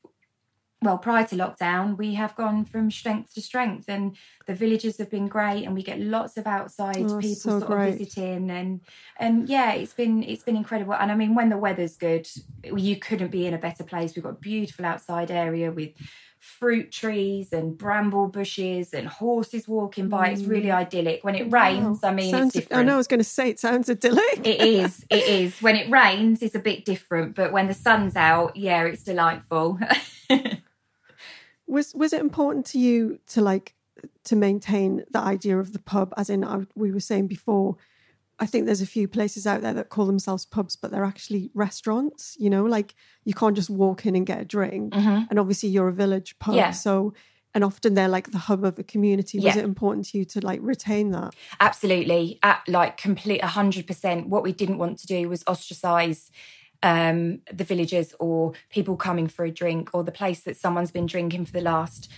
well 0.85 0.97
prior 0.97 1.25
to 1.25 1.35
lockdown 1.35 1.97
we 1.97 2.13
have 2.13 2.33
gone 2.35 2.63
from 2.63 2.89
strength 2.89 3.33
to 3.33 3.41
strength 3.41 3.85
and 3.89 4.15
the 4.47 4.55
villages 4.55 4.97
have 4.97 5.09
been 5.09 5.27
great 5.27 5.63
and 5.65 5.73
we 5.73 5.83
get 5.83 5.99
lots 5.99 6.37
of 6.37 6.45
outside 6.47 6.97
Oh, 7.05 7.19
people 7.19 7.35
so 7.51 7.59
sort 7.59 7.67
great. 7.71 7.89
of 7.93 7.97
visiting 7.97 8.49
and 8.51 8.79
and 9.19 9.49
yeah 9.49 9.73
it's 9.73 9.93
been 9.93 10.23
it's 10.23 10.43
been 10.43 10.55
incredible. 10.55 10.93
And 10.93 11.11
i 11.11 11.15
mean 11.15 11.35
when 11.35 11.49
the 11.49 11.57
weather's 11.57 11.97
good 11.97 12.27
you 12.63 12.95
couldn't 12.95 13.31
be 13.31 13.45
in 13.45 13.53
a 13.53 13.59
better 13.59 13.83
place. 13.83 14.15
We've 14.15 14.23
got 14.23 14.29
a 14.29 14.33
beautiful 14.51 14.85
outside 14.85 15.29
area 15.29 15.71
with 15.71 15.91
fruit 16.39 16.91
trees 16.91 17.53
and 17.53 17.77
bramble 17.77 18.27
bushes 18.27 18.93
and 18.93 19.07
horses 19.07 19.67
walking 19.67 20.09
by. 20.09 20.29
It's 20.29 20.43
really 20.43 20.71
idyllic. 20.71 21.23
When 21.23 21.35
it 21.35 21.51
rains 21.51 22.03
i 22.03 22.11
mean 22.11 22.25
Mm. 22.33 22.37
Sounds, 22.39 22.55
it's 22.55 22.67
I 22.71 22.83
know 22.83 22.95
I 22.95 22.97
was 22.97 23.07
going 23.07 23.19
to 23.19 23.23
say 23.23 23.49
it 23.49 23.59
sounds 23.59 23.89
idyllic. 23.89 24.39
it 24.45 24.59
is 24.61 25.05
it 25.09 25.23
is. 25.27 25.61
When 25.61 25.75
it 25.75 25.89
rains 25.91 26.41
it's 26.41 26.55
a 26.55 26.59
bit 26.59 26.85
different 26.85 27.35
but 27.35 27.51
when 27.51 27.67
the 27.67 27.73
sun's 27.73 28.15
out 28.15 28.55
yeah 28.57 28.83
it's 28.83 29.03
delightful 29.03 29.79
was 31.75 31.93
was 31.93 32.11
it 32.13 32.21
important 32.21 32.65
to 32.71 32.79
you 32.79 33.19
to 33.33 33.41
like 33.41 33.75
to 34.29 34.35
maintain 34.35 35.03
the 35.11 35.19
idea 35.19 35.55
of 35.59 35.71
the 35.73 35.79
pub? 35.93 36.13
As 36.17 36.29
in 36.29 36.43
I, 36.43 36.55
we 36.75 36.91
were 36.91 36.99
saying 37.11 37.27
before 37.27 37.75
i 38.37 38.45
think 38.45 38.65
there's 38.65 38.81
a 38.81 38.93
few 38.97 39.07
places 39.07 39.47
out 39.47 39.61
there 39.61 39.73
that 39.77 39.87
call 39.95 40.05
themselves 40.05 40.45
pubs 40.45 40.75
but 40.75 40.91
they're 40.91 41.09
actually 41.13 41.43
restaurants 41.53 42.35
you 42.43 42.49
know? 42.49 42.65
Like 42.77 42.89
you 43.23 43.33
can't 43.33 43.55
just 43.61 43.69
walk 43.69 44.05
in 44.07 44.13
and 44.17 44.25
get 44.31 44.41
a 44.41 44.45
drink. 44.57 44.93
And 45.29 45.39
obviously 45.39 45.69
you're 45.69 45.87
a 45.87 45.93
village 46.03 46.31
pub 46.39 46.53
Mm-hmm. 46.55 46.65
Yeah. 46.65 46.71
so 46.71 47.13
and 47.53 47.63
often 47.63 47.93
they're 47.93 48.09
like 48.17 48.31
the 48.31 48.43
hub 48.49 48.65
of 48.65 48.77
a 48.77 48.83
community. 48.83 49.37
Was 49.37 49.45
Yeah. 49.55 49.59
it 49.61 49.63
important 49.73 50.03
to 50.07 50.17
you 50.17 50.25
to 50.33 50.37
like 50.49 50.59
retain 50.73 51.11
that? 51.11 51.29
Absolutely. 51.61 52.23
At 52.43 52.59
like 52.67 52.97
complete 53.07 53.41
100% 53.41 54.27
what 54.33 54.43
we 54.43 54.51
didn't 54.61 54.79
want 54.83 54.99
to 54.99 55.07
do 55.07 55.29
was 55.29 55.41
ostracize 55.47 56.29
um 56.85 57.41
the 57.51 57.63
villagers 57.63 58.13
or 58.19 58.53
people 58.69 58.95
coming 58.95 59.27
for 59.27 59.43
a 59.43 59.51
drink 59.51 59.89
or 59.93 60.03
the 60.03 60.11
place 60.11 60.41
that 60.41 60.55
someone's 60.55 60.91
been 60.91 61.07
drinking 61.07 61.43
for 61.43 61.51
the 61.51 61.61
last 61.61 62.09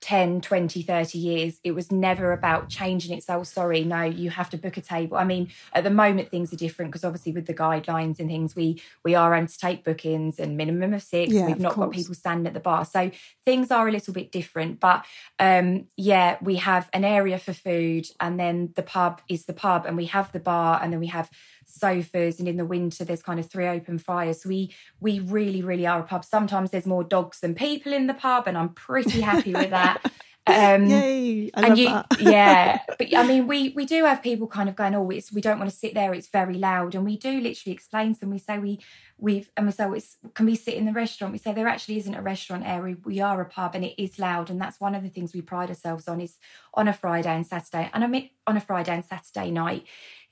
10 0.00 0.40
20 0.40 0.82
30 0.82 1.18
years. 1.18 1.60
It 1.62 1.72
was 1.72 1.92
never 1.92 2.32
about 2.32 2.70
changing. 2.70 3.16
It 3.16 3.22
so 3.22 3.42
sorry 3.42 3.84
no 3.84 4.02
you 4.02 4.30
have 4.30 4.48
to 4.50 4.56
book 4.56 4.76
a 4.76 4.80
table. 4.80 5.16
I 5.16 5.24
mean 5.24 5.50
at 5.74 5.84
the 5.84 5.90
moment 5.90 6.30
things 6.30 6.52
are 6.52 6.56
different 6.56 6.90
because 6.90 7.04
obviously 7.04 7.32
with 7.32 7.46
the 7.46 7.54
guidelines 7.54 8.18
and 8.18 8.28
things 8.28 8.56
we 8.56 8.82
we 9.04 9.14
are 9.14 9.34
able 9.34 9.46
to 9.46 9.58
take 9.58 9.84
bookings 9.84 10.38
and 10.38 10.56
minimum 10.56 10.94
of 10.94 11.02
six. 11.02 11.32
Yeah, 11.32 11.46
we've 11.46 11.56
of 11.56 11.60
not 11.60 11.76
got 11.76 11.92
people 11.92 12.14
standing 12.14 12.46
at 12.46 12.54
the 12.54 12.60
bar. 12.60 12.84
So 12.84 13.10
things 13.44 13.70
are 13.70 13.86
a 13.86 13.92
little 13.92 14.14
bit 14.14 14.32
different 14.32 14.80
but 14.80 15.04
um 15.38 15.86
yeah 15.96 16.38
we 16.40 16.56
have 16.56 16.88
an 16.94 17.04
area 17.04 17.38
for 17.38 17.52
food 17.52 18.06
and 18.18 18.40
then 18.40 18.72
the 18.76 18.82
pub 18.82 19.20
is 19.28 19.44
the 19.44 19.52
pub 19.52 19.84
and 19.84 19.96
we 19.96 20.06
have 20.06 20.32
the 20.32 20.40
bar 20.40 20.80
and 20.82 20.92
then 20.92 21.00
we 21.00 21.08
have 21.08 21.30
sofas 21.70 22.38
and 22.38 22.48
in 22.48 22.56
the 22.56 22.64
winter 22.64 23.04
there's 23.04 23.22
kind 23.22 23.40
of 23.40 23.50
three 23.50 23.66
open 23.66 23.98
fires 23.98 24.42
so 24.42 24.48
we 24.48 24.74
we 25.00 25.20
really 25.20 25.62
really 25.62 25.86
are 25.86 26.00
a 26.00 26.04
pub 26.04 26.24
sometimes 26.24 26.70
there's 26.70 26.86
more 26.86 27.04
dogs 27.04 27.40
than 27.40 27.54
people 27.54 27.92
in 27.92 28.06
the 28.06 28.14
pub 28.14 28.46
and 28.46 28.58
i'm 28.58 28.70
pretty 28.70 29.20
happy 29.20 29.52
with 29.52 29.70
that 29.70 30.00
um 30.46 30.86
yay 30.86 31.50
i 31.54 31.60
and 31.60 31.68
love 31.68 31.78
you, 31.78 31.86
that 31.86 32.06
yeah, 32.20 32.80
but 32.98 33.14
I 33.14 33.26
mean, 33.26 33.46
we 33.46 33.70
we 33.70 33.86
do 33.86 34.04
have 34.04 34.22
people 34.22 34.46
kind 34.46 34.68
of 34.68 34.76
going, 34.76 34.94
oh, 34.94 35.10
it's 35.10 35.32
we 35.32 35.40
don't 35.40 35.58
want 35.58 35.70
to 35.70 35.76
sit 35.76 35.94
there; 35.94 36.12
it's 36.14 36.28
very 36.28 36.54
loud, 36.54 36.94
and 36.94 37.04
we 37.04 37.16
do 37.16 37.40
literally 37.40 37.74
explain 37.74 38.14
to 38.14 38.20
them. 38.20 38.30
We 38.30 38.38
say 38.38 38.58
we 38.58 38.80
we've 39.18 39.50
and 39.56 39.66
we 39.66 39.72
say, 39.72 39.84
oh, 39.84 39.92
it's 39.92 40.16
can 40.34 40.46
we 40.46 40.56
sit 40.56 40.74
in 40.74 40.86
the 40.86 40.92
restaurant? 40.92 41.32
We 41.32 41.38
say 41.38 41.52
there 41.52 41.68
actually 41.68 41.98
isn't 41.98 42.14
a 42.14 42.22
restaurant 42.22 42.64
area. 42.66 42.96
We 43.04 43.20
are 43.20 43.40
a 43.40 43.46
pub, 43.46 43.74
and 43.74 43.84
it 43.84 44.02
is 44.02 44.18
loud, 44.18 44.50
and 44.50 44.60
that's 44.60 44.80
one 44.80 44.94
of 44.94 45.02
the 45.02 45.08
things 45.08 45.32
we 45.32 45.42
pride 45.42 45.68
ourselves 45.68 46.08
on 46.08 46.20
is 46.20 46.38
on 46.74 46.88
a 46.88 46.92
Friday 46.92 47.34
and 47.34 47.46
Saturday, 47.46 47.90
and 47.92 48.04
I 48.04 48.06
mean 48.06 48.30
on 48.46 48.56
a 48.56 48.60
Friday 48.60 48.92
and 48.92 49.04
Saturday 49.04 49.50
night. 49.50 49.84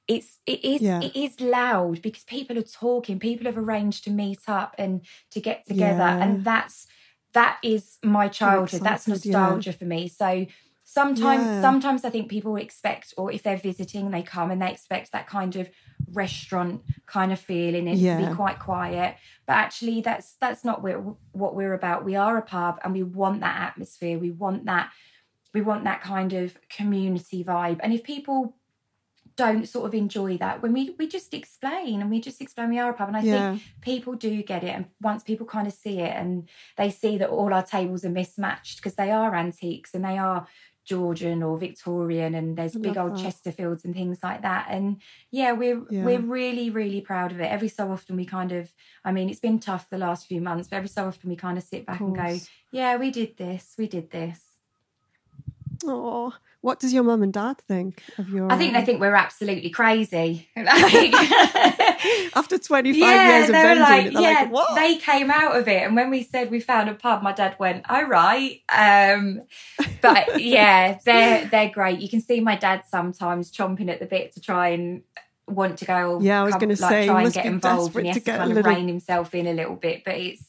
It's 0.09 0.39
it 0.47 0.65
is 0.65 0.81
Yeah. 0.81 1.01
it 1.03 1.15
is 1.15 1.39
loud 1.41 2.01
because 2.03 2.25
people 2.25 2.59
are 2.59 2.63
talking. 2.63 3.19
People 3.19 3.47
have 3.47 3.59
arranged 3.59 4.05
to 4.05 4.11
meet 4.11 4.41
up 4.49 4.75
and 4.79 5.03
to 5.31 5.41
get 5.41 5.67
together, 5.67 5.99
Yeah. 5.99 6.23
and 6.23 6.45
that's 6.45 6.87
that 7.35 7.59
is 7.63 7.99
my 8.03 8.29
childhood. 8.29 8.81
That's 8.83 9.07
excited, 9.07 9.27
yeah. 9.27 9.41
nostalgia 9.41 9.73
for 9.75 9.85
me. 9.85 10.09
So 10.09 10.47
sometimes 10.85 11.45
sometimes 11.61 12.05
I 12.05 12.11
think 12.11 12.31
people 12.31 12.57
expect, 12.57 13.13
or 13.19 13.31
if 13.31 13.43
they're 13.43 13.59
visiting, 13.59 14.11
they 14.11 14.23
come 14.23 14.51
and 14.51 14.61
they 14.63 14.71
expect 14.71 15.13
that 15.13 15.27
kind 15.27 15.55
of 15.57 15.69
restaurant 16.13 16.83
kind 17.05 17.31
of 17.31 17.39
feeling. 17.39 17.87
It's 17.87 18.01
to 18.01 18.29
be 18.31 18.35
quite 18.35 18.59
quiet, 18.59 19.17
but 19.47 19.55
actually 19.57 20.01
that's 20.01 20.37
that's 20.41 20.65
not 20.65 20.83
what 20.83 20.97
what 21.33 21.55
we're 21.55 21.75
about. 21.75 22.07
We 22.07 22.17
are 22.17 22.39
a 22.39 22.43
pub, 22.43 22.81
and 22.83 22.95
we 22.95 23.03
want 23.03 23.41
that 23.43 23.61
atmosphere. 23.61 24.19
We 24.19 24.31
want 24.31 24.65
that 24.65 24.91
we 25.55 25.61
want 25.61 25.85
that 25.85 26.01
kind 26.03 26.33
of 26.33 26.57
community 26.69 27.45
vibe. 27.45 27.81
And 27.83 27.93
if 27.93 28.03
people 28.03 28.58
don't 29.39 29.67
sort 29.69 29.87
of 29.87 29.95
enjoy 29.95 30.37
that 30.39 30.61
when 30.63 30.73
we 30.73 30.95
we 30.99 31.07
just 31.07 31.33
explain 31.33 32.01
and 32.03 32.11
we 32.11 32.21
just 32.21 32.41
explain 32.43 32.69
we 32.71 32.79
are 32.81 32.91
a 32.91 32.95
pub. 32.95 33.09
And 33.09 33.17
i 33.17 33.23
Yeah. 33.23 33.53
think 33.53 33.63
people 33.81 34.15
do 34.15 34.43
get 34.43 34.65
it. 34.65 34.75
And 34.75 34.87
once 35.01 35.23
people 35.23 35.47
kind 35.47 35.67
of 35.69 35.73
see 35.73 36.01
it 36.01 36.15
and 36.21 36.49
they 36.77 36.91
see 36.91 37.17
that 37.19 37.31
all 37.31 37.55
our 37.55 37.63
tables 37.65 38.05
are 38.05 38.11
mismatched 38.11 38.77
because 38.79 38.97
they 38.97 39.11
are 39.13 39.35
antiques 39.35 39.95
and 39.95 40.05
they 40.05 40.19
are 40.19 40.47
georgian 40.85 41.43
or 41.43 41.59
victorian 41.59 42.35
and 42.35 42.57
there's 42.57 42.75
big 42.75 42.97
old 42.97 43.13
that. 43.13 43.25
chesterfields 43.27 43.85
and 43.85 43.95
things 43.95 44.19
like 44.23 44.43
that. 44.43 44.67
And 44.71 45.01
yeah 45.31 45.53
we're 45.53 45.83
Yeah. 45.91 46.05
we're 46.05 46.21
really 46.39 46.71
really 46.71 47.01
proud 47.01 47.31
of 47.31 47.41
it. 47.41 47.53
Every 47.57 47.69
so 47.69 47.93
often 47.93 48.17
we 48.17 48.25
kind 48.25 48.53
of 48.53 48.73
i 49.05 49.13
mean 49.13 49.29
it's 49.31 49.41
been 49.49 49.61
tough 49.61 49.89
the 49.91 49.99
last 49.99 50.27
few 50.27 50.41
months 50.41 50.67
but 50.69 50.77
every 50.77 50.89
so 50.89 51.07
often 51.07 51.29
we 51.31 51.37
kind 51.37 51.59
of 51.59 51.65
sit 51.65 51.87
back 51.87 52.01
and 52.01 52.17
go 52.17 52.31
yeah 52.73 52.97
we 52.97 53.11
did 53.11 53.37
this 53.37 53.75
we 53.79 53.87
did 53.87 54.11
this. 54.11 54.41
Oh 55.85 56.33
what 56.61 56.81
does 56.81 56.93
your 56.93 57.03
mum 57.05 57.23
and 57.23 57.33
dad 57.33 57.57
think 57.69 58.03
of 58.19 58.29
your 58.31 58.51
i 58.51 58.57
think 58.59 58.73
they 58.73 58.85
think 58.85 59.01
we're 59.01 59.15
absolutely 59.15 59.71
crazy 59.71 60.49
Like- 60.57 61.15
after 62.35 62.59
25 62.59 63.01
yeah, 63.01 63.39
years 63.39 63.49
of 63.49 63.55
were 63.57 63.75
like, 63.75 64.13
yeah, 64.13 64.49
like 64.51 64.75
they 64.77 64.97
came 64.97 65.31
out 65.31 65.57
of 65.57 65.69
it. 65.69 65.83
And 65.83 65.97
when 65.97 66.11
we 66.11 66.23
said 66.23 66.51
we 66.51 66.61
found 66.61 66.89
a 66.89 66.95
pub, 66.95 67.23
my 67.23 67.33
dad 67.33 67.57
went, 67.59 67.89
all 67.91 68.05
right. 68.05 68.61
Um, 68.69 69.43
but 70.01 70.41
yeah, 70.41 70.99
they're 71.05 71.47
they're 71.47 71.71
great. 71.71 72.01
You 72.01 72.09
can 72.09 72.21
see 72.21 72.41
my 72.41 72.57
dad 72.57 72.85
sometimes 72.89 73.51
chomping 73.51 73.91
at 73.91 74.01
the 74.01 74.07
bit 74.07 74.33
to 74.35 74.41
try 74.41 74.69
and 74.69 75.03
want 75.47 75.79
to 75.79 75.85
go. 75.85 76.21
Yeah, 76.21 76.41
I 76.41 76.45
was 76.45 76.55
gonna 76.55 76.69
like, 76.69 76.91
say, 76.91 77.07
try 77.07 77.23
and 77.25 77.33
get 77.33 77.47
involved, 77.47 77.97
and 77.97 78.07
he 78.07 78.09
has 78.09 78.17
to 78.17 78.21
to, 78.21 78.25
get 78.27 78.35
a 78.37 78.39
kind 78.39 78.51
of 78.53 78.57
little- 78.57 78.73
rein 78.73 78.89
himself 78.89 79.35
in 79.35 79.47
a 79.47 79.53
little 79.53 79.77
bit. 79.77 80.05
But 80.05 80.17
it's 80.17 80.45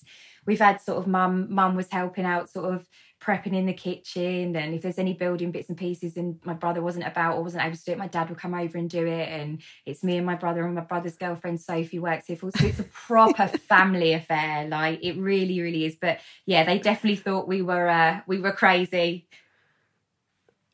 we've 0.45 0.59
had 0.59 0.81
sort 0.81 0.99
of 0.99 1.07
mum 1.07 1.47
mum 1.53 1.75
was 1.75 1.87
helping 1.91 2.25
out, 2.25 2.49
sort 2.49 2.73
of 2.73 2.87
prepping 3.29 3.53
in 3.53 3.67
the 3.67 3.73
kitchen, 3.73 4.55
and 4.55 4.73
if 4.73 4.81
there's 4.81 4.97
any 4.97 5.13
building 5.13 5.51
bits 5.51 5.69
and 5.69 5.77
pieces, 5.77 6.17
and 6.17 6.39
my 6.43 6.53
brother 6.53 6.81
wasn't 6.81 7.05
about 7.05 7.35
or 7.35 7.43
wasn't 7.43 7.63
able 7.63 7.75
to 7.75 7.85
do 7.85 7.91
it, 7.91 7.97
my 7.97 8.07
dad 8.07 8.27
would 8.29 8.39
come 8.39 8.55
over 8.55 8.77
and 8.77 8.89
do 8.89 9.05
it, 9.05 9.29
and 9.29 9.61
it's 9.85 10.03
me 10.03 10.17
and 10.17 10.25
my 10.25 10.35
brother 10.35 10.65
and 10.65 10.73
my 10.73 10.81
brother's 10.81 11.15
girlfriend 11.15 11.61
Sophie 11.61 11.99
works 11.99 12.25
here. 12.25 12.37
So 12.37 12.49
it's 12.55 12.79
a 12.79 12.83
proper 12.83 13.47
family 13.69 14.13
affair. 14.13 14.67
Like 14.67 14.99
it 15.03 15.17
really, 15.17 15.61
really 15.61 15.85
is. 15.85 15.95
But 15.95 16.19
yeah, 16.45 16.63
they 16.63 16.79
definitely 16.79 17.17
thought 17.17 17.47
we 17.47 17.61
were 17.61 17.87
uh, 17.87 18.21
we 18.25 18.39
were 18.39 18.51
crazy. 18.51 19.27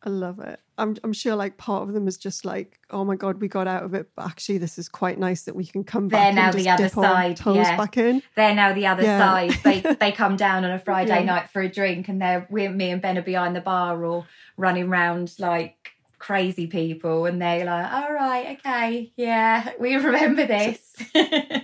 I 0.02 0.10
love 0.10 0.40
it. 0.40 0.60
I'm 0.78 0.98
I'm 1.04 1.14
sure 1.14 1.36
like 1.36 1.58
part 1.58 1.88
of 1.88 1.94
them 1.94 2.08
is 2.08 2.18
just 2.18 2.44
like, 2.46 2.80
oh 2.90 3.06
my 3.06 3.16
god, 3.16 3.40
we 3.42 3.48
got 3.48 3.68
out 3.68 3.84
of 3.84 3.94
it, 3.94 4.10
but 4.16 4.26
actually 4.26 4.58
this 4.58 4.78
is 4.78 4.90
quite 4.90 5.18
nice 5.18 5.44
that 5.44 5.56
we 5.56 5.66
can 5.66 5.84
come 5.84 6.08
back. 6.10 6.22
They're 6.28 6.34
now 6.34 6.44
and 6.50 6.54
just 6.54 6.66
the 6.66 6.72
other 6.72 6.90
side, 6.90 7.40
yeah. 7.46 7.78
back 7.78 7.98
in. 7.98 8.22
They're 8.36 8.56
now 8.56 8.74
the 8.74 8.88
other 8.88 9.04
Yeah. 9.04 9.20
side. 9.20 9.52
They 9.64 9.80
they 10.00 10.12
come 10.12 10.36
down 10.36 10.66
on 10.66 10.72
a 10.72 10.80
Friday 10.80 11.20
Yeah. 11.20 11.24
night 11.24 11.50
for 11.50 11.62
a 11.62 11.70
drink, 11.70 12.10
and 12.10 12.22
they're 12.22 12.48
we, 12.50 12.68
me 12.68 12.92
and 12.92 13.02
Ben 13.02 13.18
are 13.18 13.22
behind 13.22 13.56
the 13.56 13.62
bar 13.62 14.04
or 14.04 14.26
running 14.58 14.88
around 14.90 15.34
like 15.40 15.92
crazy 16.20 16.68
people, 16.68 17.26
and 17.26 17.42
they're 17.42 17.66
like, 17.66 17.92
"All 17.92 18.14
right, 18.14 18.58
okay, 18.60 19.14
yeah, 19.16 19.72
we 19.80 19.96
remember 19.96 20.46
this." 20.58 20.94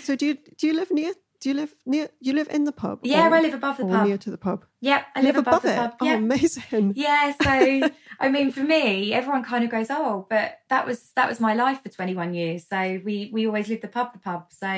So 0.00 0.14
do 0.14 0.26
you 0.26 0.38
do 0.58 0.66
you 0.68 0.74
live 0.74 0.92
near? 0.92 1.12
Do 1.42 1.48
you 1.48 1.56
live 1.56 1.74
near? 1.84 2.08
You 2.20 2.34
live 2.34 2.48
in 2.50 2.62
the 2.64 2.70
pub? 2.72 3.00
yeah, 3.02 3.28
or- 3.28 3.34
I 3.34 3.40
live 3.40 3.54
above 3.54 3.76
the 3.78 3.82
or 3.82 3.90
pub. 3.90 4.06
near 4.06 4.16
to 4.18 4.30
the 4.30 4.38
pub. 4.38 4.64
Yep, 4.80 5.06
I 5.16 5.20
You 5.20 5.26
live, 5.26 5.36
above, 5.36 5.62
the 5.62 5.72
it. 5.72 5.76
pub. 5.76 5.94
Oh, 6.00 6.06
Yeah. 6.06 6.14
amazing! 6.14 6.92
Yeah, 7.06 7.32
so 7.42 7.90
I 8.20 8.28
mean, 8.30 8.52
for 8.52 8.60
me, 8.62 9.12
everyone 9.12 9.42
kind 9.42 9.64
of 9.64 9.70
goes, 9.70 9.88
"Oh, 9.90 10.26
but 10.30 10.58
that 10.70 10.86
was 10.86 11.10
that 11.16 11.28
was 11.28 11.40
my 11.40 11.54
life 11.54 11.82
for 11.82 11.88
21 11.88 12.32
years." 12.34 12.68
So 12.68 13.00
we 13.04 13.30
we 13.34 13.46
always 13.48 13.68
lived 13.68 13.82
the 13.82 13.88
pub, 13.88 14.12
the 14.12 14.20
pub. 14.20 14.46
So 14.52 14.68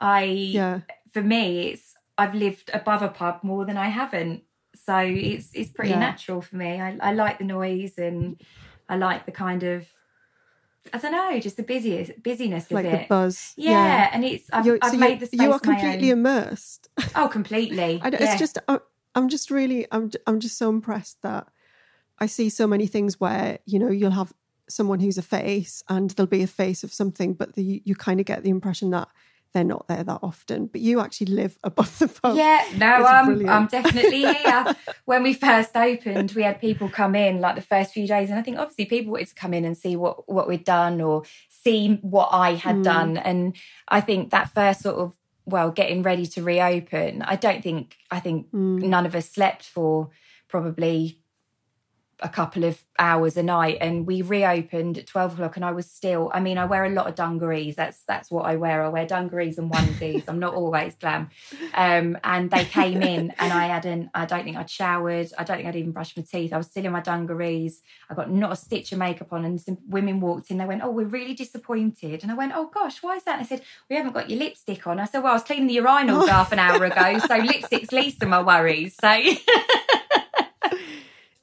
I, 0.00 0.22
Yeah, 0.22 0.80
for 1.12 1.22
me, 1.22 1.70
it's 1.72 1.94
I've 2.16 2.34
lived 2.34 2.70
above 2.72 3.02
a 3.02 3.08
pub 3.08 3.40
more 3.42 3.64
than 3.64 3.76
I 3.76 3.88
haven't. 3.88 4.44
So 4.76 4.96
it's 4.98 5.50
it's 5.54 5.70
pretty 5.72 5.90
Yeah. 5.90 5.98
natural 5.98 6.40
for 6.42 6.54
me. 6.56 6.80
I, 6.80 6.96
I 7.00 7.12
like 7.12 7.38
the 7.38 7.44
noise 7.44 7.98
and 7.98 8.40
I 8.88 8.96
like 8.96 9.26
the 9.26 9.32
kind 9.32 9.64
of 9.64 9.86
I 10.92 10.98
don't 10.98 11.12
know, 11.12 11.40
just 11.40 11.56
the 11.56 11.62
busiest 11.62 12.22
busyness 12.22 12.66
of 12.66 12.72
like 12.72 12.86
it. 12.86 12.90
the 13.02 13.06
buzz. 13.08 13.54
yeah, 13.56 14.10
and 14.12 14.24
it's 14.24 14.48
I've, 14.52 14.66
I've 14.82 14.92
so 14.92 14.96
made 14.98 15.20
the 15.20 15.26
space 15.26 15.40
you 15.40 15.52
are 15.52 15.58
completely 15.58 16.10
immersed. 16.10 16.88
Oh, 17.14 17.28
completely. 17.28 18.00
I 18.02 18.08
yeah. 18.08 18.18
It's 18.20 18.38
just 18.38 18.58
I- 18.68 18.80
I'm 19.14 19.28
just 19.28 19.50
really 19.50 19.86
I'm 19.90 20.10
I'm 20.26 20.40
just 20.40 20.58
so 20.58 20.68
impressed 20.68 21.20
that 21.22 21.48
I 22.18 22.26
see 22.26 22.48
so 22.50 22.66
many 22.66 22.86
things 22.86 23.20
where 23.20 23.58
you 23.66 23.78
know 23.78 23.90
you'll 23.90 24.10
have 24.12 24.32
someone 24.68 25.00
who's 25.00 25.18
a 25.18 25.22
face 25.22 25.82
and 25.88 26.10
there'll 26.10 26.28
be 26.28 26.42
a 26.42 26.46
face 26.46 26.84
of 26.84 26.92
something, 26.92 27.34
but 27.34 27.54
the, 27.54 27.82
you 27.84 27.94
kind 27.94 28.20
of 28.20 28.26
get 28.26 28.42
the 28.42 28.50
impression 28.50 28.90
that 28.90 29.08
they're 29.54 29.64
not 29.64 29.88
there 29.88 30.04
that 30.04 30.20
often. 30.22 30.66
But 30.66 30.80
you 30.80 31.00
actually 31.00 31.32
live 31.32 31.58
above 31.64 31.98
the 31.98 32.08
pub. 32.08 32.36
Yeah, 32.36 32.64
no, 32.76 32.86
I'm, 32.86 33.24
brilliant. 33.26 33.50
I'm 33.50 33.66
definitely 33.82 34.22
here. 34.34 34.66
when 35.04 35.22
we 35.22 35.32
first 35.34 35.76
opened, 35.76 36.32
we 36.32 36.42
had 36.42 36.60
people 36.60 36.88
come 36.88 37.14
in 37.14 37.40
like 37.40 37.54
the 37.56 37.62
first 37.62 37.92
few 37.92 38.06
days, 38.06 38.30
and 38.30 38.38
I 38.38 38.42
think 38.42 38.58
obviously 38.58 38.84
people 38.86 39.12
wanted 39.12 39.28
to 39.28 39.34
come 39.34 39.54
in 39.54 39.64
and 39.64 39.76
see 39.76 39.96
what 39.96 40.28
what 40.28 40.48
we'd 40.48 40.64
done 40.64 41.00
or 41.00 41.22
see 41.48 41.98
what 42.02 42.28
I 42.32 42.54
had 42.54 42.76
Mm. 42.76 42.82
done. 42.84 43.16
And 43.16 43.56
I 43.88 44.00
think 44.00 44.30
that 44.30 44.52
first 44.54 44.80
sort 44.82 44.96
of 44.96 45.14
well, 45.46 45.70
getting 45.70 46.02
ready 46.02 46.26
to 46.26 46.42
reopen, 46.42 47.22
I 47.22 47.36
don't 47.36 47.62
think 47.62 47.96
I 48.10 48.20
think 48.20 48.50
Mm. 48.52 48.82
none 48.82 49.06
of 49.06 49.14
us 49.14 49.30
slept 49.30 49.62
for 49.64 50.10
probably 50.48 51.20
a 52.20 52.28
couple 52.28 52.64
of 52.64 52.82
hours 52.98 53.36
a 53.36 53.42
night 53.42 53.78
and 53.80 54.06
we 54.06 54.22
reopened 54.22 54.98
at 54.98 55.06
12 55.06 55.34
o'clock 55.34 55.54
and 55.54 55.64
I 55.64 55.70
was 55.70 55.88
still 55.88 56.32
I 56.34 56.40
mean 56.40 56.58
I 56.58 56.64
wear 56.64 56.84
a 56.84 56.90
lot 56.90 57.06
of 57.06 57.14
dungarees. 57.14 57.76
That's 57.76 58.02
that's 58.08 58.30
what 58.30 58.44
I 58.44 58.56
wear. 58.56 58.82
I 58.82 58.88
wear 58.88 59.06
dungarees 59.06 59.56
and 59.56 59.70
onesies. 59.70 60.24
I'm 60.26 60.40
not 60.40 60.54
always 60.54 60.96
glam. 60.96 61.30
Um 61.74 62.18
and 62.24 62.50
they 62.50 62.64
came 62.64 63.02
in 63.02 63.32
and 63.38 63.52
I 63.52 63.66
hadn't 63.66 64.10
I 64.14 64.26
don't 64.26 64.42
think 64.42 64.56
I'd 64.56 64.68
showered. 64.68 65.28
I 65.38 65.44
don't 65.44 65.58
think 65.58 65.68
I'd 65.68 65.76
even 65.76 65.92
brushed 65.92 66.16
my 66.16 66.24
teeth. 66.24 66.52
I 66.52 66.56
was 66.56 66.66
still 66.66 66.84
in 66.84 66.92
my 66.92 67.00
dungarees. 67.00 67.82
I 68.10 68.14
got 68.14 68.30
not 68.30 68.52
a 68.52 68.56
stitch 68.56 68.90
of 68.90 68.98
makeup 68.98 69.32
on 69.32 69.44
and 69.44 69.60
some 69.60 69.78
women 69.86 70.20
walked 70.20 70.50
in. 70.50 70.58
They 70.58 70.66
went 70.66 70.82
oh 70.82 70.90
we're 70.90 71.06
really 71.06 71.34
disappointed. 71.34 72.22
And 72.22 72.32
I 72.32 72.34
went 72.34 72.52
oh 72.54 72.66
gosh 72.66 73.00
why 73.00 73.16
is 73.16 73.22
that? 73.24 73.38
And 73.38 73.44
they 73.44 73.48
said 73.48 73.64
we 73.88 73.94
haven't 73.94 74.12
got 74.12 74.28
your 74.28 74.40
lipstick 74.40 74.86
on. 74.88 74.98
I 74.98 75.04
said 75.04 75.22
well 75.22 75.32
I 75.32 75.34
was 75.34 75.44
cleaning 75.44 75.68
the 75.68 75.76
urinals 75.76 76.28
half 76.38 76.50
an 76.50 76.58
hour 76.58 76.84
ago 76.84 77.18
so 77.18 77.36
lipstick's 77.36 77.92
least 77.92 78.22
of 78.24 78.28
my 78.28 78.42
worries. 78.42 78.96
So 79.00 79.08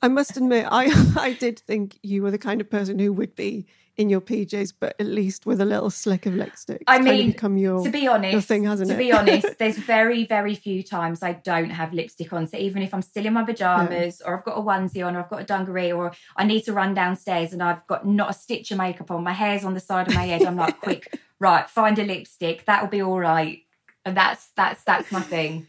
I 0.05 0.07
must 0.07 0.37
admit, 0.37 0.67
I 0.69 0.85
I 1.17 1.33
did 1.33 1.57
think 1.57 1.97
you 2.03 2.21
were 2.21 2.29
the 2.29 2.37
kind 2.37 2.61
of 2.61 2.69
person 2.69 2.99
who 2.99 3.11
would 3.13 3.35
be 3.35 3.65
in 3.97 4.07
your 4.09 4.21
PJs, 4.21 4.73
but 4.79 4.93
at 4.99 5.07
least 5.07 5.47
with 5.47 5.59
a 5.61 5.65
little 5.65 5.89
slick 5.89 6.27
of 6.27 6.35
lipstick. 6.35 6.83
I 6.85 6.97
It's 6.97 7.05
kind 7.05 7.07
of 7.07 7.15
mean, 7.15 7.31
become 7.31 7.57
your 7.57 7.83
to 7.83 7.89
be 7.89 8.07
honest, 8.07 8.33
your 8.33 8.41
thing, 8.41 8.63
hasn't 8.65 8.89
to 8.89 8.95
it? 8.95 8.99
be 8.99 9.11
honest, 9.11 9.57
there's 9.57 9.77
very, 9.79 10.25
very 10.25 10.53
few 10.53 10.83
times 10.83 11.23
I 11.23 11.33
don't 11.33 11.71
have 11.71 11.91
lipstick 11.91 12.31
on. 12.33 12.45
So 12.45 12.55
even 12.57 12.83
if 12.83 12.93
I'm 12.93 13.01
still 13.01 13.25
in 13.25 13.33
my 13.33 13.43
pajamas, 13.43 14.21
or 14.23 14.37
I've 14.37 14.43
got 14.45 14.59
a 14.59 14.61
onesie 14.61 15.03
on, 15.03 15.15
or 15.15 15.21
I've 15.21 15.29
got 15.29 15.41
a 15.41 15.45
dungaree, 15.45 15.91
or 15.91 16.11
I 16.37 16.43
need 16.45 16.61
to 16.65 16.73
run 16.73 16.93
downstairs 16.93 17.51
and 17.51 17.63
I've 17.63 17.87
got 17.87 18.05
not 18.05 18.29
a 18.29 18.33
stitch 18.33 18.69
of 18.71 18.77
makeup 18.77 19.09
on, 19.09 19.23
my 19.23 19.33
hair's 19.33 19.63
on 19.63 19.73
the 19.73 19.79
side 19.79 20.07
of 20.07 20.13
my 20.13 20.25
head, 20.25 20.43
I'm 20.43 20.57
like, 20.57 20.79
quick, 20.81 21.17
right, 21.39 21.67
find 21.67 21.97
a 21.97 22.03
lipstick, 22.03 22.65
that'll 22.65 22.89
be 22.89 23.01
all 23.01 23.19
right. 23.19 23.63
And 24.05 24.15
that's 24.15 24.49
that's 24.55 24.83
that's 24.83 25.11
my 25.11 25.21
thing. 25.21 25.65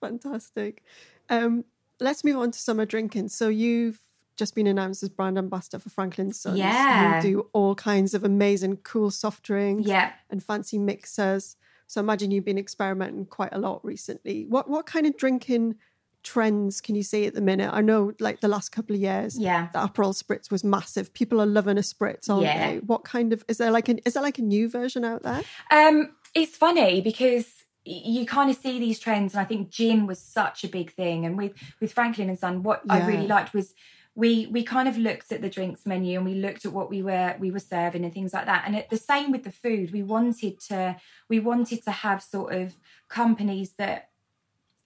Fantastic. 0.00 0.82
Um, 1.28 1.64
let's 2.04 2.24
move 2.24 2.36
on 2.36 2.50
to 2.50 2.58
summer 2.58 2.84
drinking. 2.86 3.28
So 3.28 3.48
you've 3.48 4.00
just 4.36 4.54
been 4.54 4.66
announced 4.66 5.02
as 5.02 5.08
brand 5.10 5.36
ambassador 5.36 5.78
for 5.78 5.90
Franklin 5.90 6.32
Sons. 6.32 6.58
Yeah. 6.58 7.16
You 7.16 7.22
do 7.22 7.46
all 7.52 7.74
kinds 7.74 8.14
of 8.14 8.24
amazing, 8.24 8.78
cool 8.78 9.10
soft 9.10 9.42
drinks 9.42 9.86
Yeah. 9.86 10.12
and 10.30 10.42
fancy 10.42 10.78
mixers. 10.78 11.56
So 11.86 12.00
I 12.00 12.02
imagine 12.04 12.30
you've 12.30 12.44
been 12.44 12.56
experimenting 12.58 13.26
quite 13.26 13.52
a 13.52 13.58
lot 13.58 13.84
recently. 13.84 14.46
What 14.46 14.68
what 14.70 14.86
kind 14.86 15.06
of 15.06 15.16
drinking 15.16 15.74
trends 16.22 16.80
can 16.80 16.94
you 16.94 17.02
see 17.02 17.26
at 17.26 17.34
the 17.34 17.40
minute? 17.40 17.70
I 17.72 17.80
know 17.80 18.12
like 18.20 18.40
the 18.40 18.48
last 18.48 18.70
couple 18.70 18.94
of 18.94 19.00
years, 19.02 19.38
Yeah. 19.38 19.68
the 19.72 19.78
Aperol 19.80 20.14
spritz 20.14 20.50
was 20.50 20.62
massive. 20.62 21.12
People 21.14 21.40
are 21.40 21.46
loving 21.46 21.78
a 21.78 21.82
spritz, 21.82 22.28
aren't 22.30 22.42
Yeah. 22.44 22.72
they? 22.72 22.78
What 22.78 23.04
kind 23.04 23.32
of 23.32 23.44
is 23.48 23.58
there 23.58 23.70
like 23.70 23.88
an 23.88 23.98
is 24.06 24.14
there 24.14 24.22
like 24.22 24.38
a 24.38 24.42
new 24.42 24.68
version 24.68 25.04
out 25.04 25.22
there? 25.22 25.42
Um, 25.70 26.14
it's 26.34 26.56
funny 26.56 27.00
because 27.00 27.59
you 27.84 28.26
kind 28.26 28.50
of 28.50 28.56
see 28.56 28.78
these 28.78 28.98
trends, 28.98 29.34
and 29.34 29.40
I 29.40 29.44
think 29.44 29.70
gin 29.70 30.06
was 30.06 30.20
such 30.20 30.64
a 30.64 30.68
big 30.68 30.92
thing. 30.92 31.24
And 31.24 31.36
with 31.36 31.52
with 31.80 31.92
Franklin 31.92 32.28
and 32.28 32.38
Son, 32.38 32.62
what 32.62 32.82
I 32.88 32.98
really 32.98 33.26
liked 33.26 33.54
was 33.54 33.74
we 34.14 34.46
we 34.48 34.62
kind 34.62 34.88
of 34.88 34.98
looked 34.98 35.32
at 35.32 35.40
the 35.40 35.48
drinks 35.48 35.86
menu 35.86 36.16
and 36.18 36.26
we 36.26 36.34
looked 36.34 36.64
at 36.64 36.72
what 36.72 36.90
we 36.90 37.02
were 37.02 37.36
we 37.38 37.50
were 37.50 37.60
serving 37.60 38.04
and 38.04 38.12
things 38.12 38.32
like 38.34 38.46
that. 38.46 38.64
And 38.66 38.76
it, 38.76 38.90
the 38.90 38.96
same 38.96 39.30
with 39.30 39.44
the 39.44 39.52
food, 39.52 39.92
we 39.92 40.02
wanted 40.02 40.60
to 40.68 40.96
we 41.28 41.40
wanted 41.40 41.84
to 41.84 41.90
have 41.90 42.22
sort 42.22 42.52
of 42.52 42.74
companies 43.08 43.74
that 43.78 44.10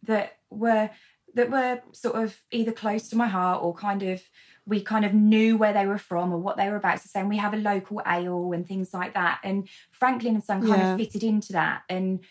that 0.02 0.38
were 0.50 0.90
that 1.34 1.50
were 1.50 1.80
sort 1.92 2.14
of 2.14 2.40
either 2.52 2.70
close 2.70 3.08
to 3.08 3.16
my 3.16 3.26
heart 3.26 3.62
or 3.62 3.74
kind 3.74 4.02
of 4.02 4.22
we 4.66 4.80
kind 4.80 5.04
of 5.04 5.12
knew 5.12 5.56
where 5.56 5.72
they 5.72 5.86
were 5.86 5.98
from 5.98 6.32
or 6.32 6.38
what 6.38 6.56
they 6.56 6.68
were 6.70 6.76
about 6.76 7.00
to 7.02 7.08
say. 7.08 7.20
And 7.20 7.28
we 7.28 7.36
have 7.36 7.52
a 7.52 7.58
local 7.58 8.00
ale 8.06 8.52
and 8.52 8.66
things 8.66 8.94
like 8.94 9.14
that. 9.14 9.40
And 9.44 9.68
Franklin 9.90 10.36
and 10.36 10.44
Son 10.44 10.62
kind 10.62 10.80
Yeah. 10.80 10.92
of 10.92 10.96
fitted 10.98 11.22
into 11.22 11.52
that. 11.52 11.82
And 11.88 12.24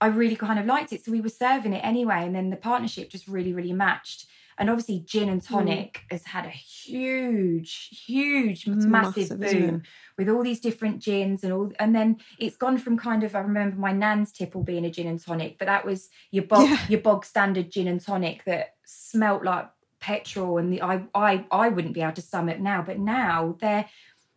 I 0.00 0.06
really 0.06 0.36
kind 0.36 0.58
of 0.58 0.66
liked 0.66 0.92
it. 0.92 1.04
So 1.04 1.12
we 1.12 1.20
were 1.20 1.28
serving 1.28 1.72
it 1.72 1.80
anyway. 1.84 2.24
And 2.24 2.34
then 2.34 2.50
the 2.50 2.56
partnership 2.56 3.10
just 3.10 3.28
really, 3.28 3.52
really 3.52 3.72
matched. 3.72 4.26
And 4.58 4.68
obviously, 4.68 5.00
gin 5.00 5.30
and 5.30 5.42
tonic 5.42 6.02
has 6.10 6.26
had 6.26 6.44
a 6.44 6.50
huge, 6.50 8.04
huge, 8.06 8.66
massive, 8.66 9.38
massive, 9.38 9.40
boom 9.40 9.82
with 10.18 10.28
all 10.28 10.42
these 10.42 10.60
different 10.60 11.00
gins 11.00 11.42
and 11.44 11.52
all. 11.52 11.72
And 11.78 11.94
then 11.94 12.18
it's 12.38 12.56
gone 12.56 12.76
from 12.76 12.98
kind 12.98 13.24
of, 13.24 13.34
I 13.34 13.38
remember 13.40 13.76
my 13.76 13.92
nan's 13.92 14.32
tipple 14.32 14.62
being 14.62 14.84
a 14.84 14.90
gin 14.90 15.06
and 15.06 15.18
tonic, 15.18 15.58
but 15.58 15.64
that 15.64 15.86
was 15.86 16.10
your 16.30 16.44
bog, 16.44 16.68
Yeah. 16.68 16.78
your 16.88 17.00
bog 17.00 17.24
standard 17.24 17.70
gin 17.70 17.88
and 17.88 18.00
tonic 18.02 18.44
that 18.44 18.74
smelt 18.84 19.42
like 19.44 19.70
petrol. 19.98 20.58
And 20.58 20.70
the 20.72 20.82
I, 20.82 21.04
I, 21.14 21.46
I 21.50 21.70
wouldn't 21.70 21.94
be 21.94 22.02
able 22.02 22.12
to 22.12 22.22
sum 22.22 22.50
it 22.50 22.60
now, 22.60 22.82
but 22.82 22.98
now 22.98 23.56
they're 23.60 23.86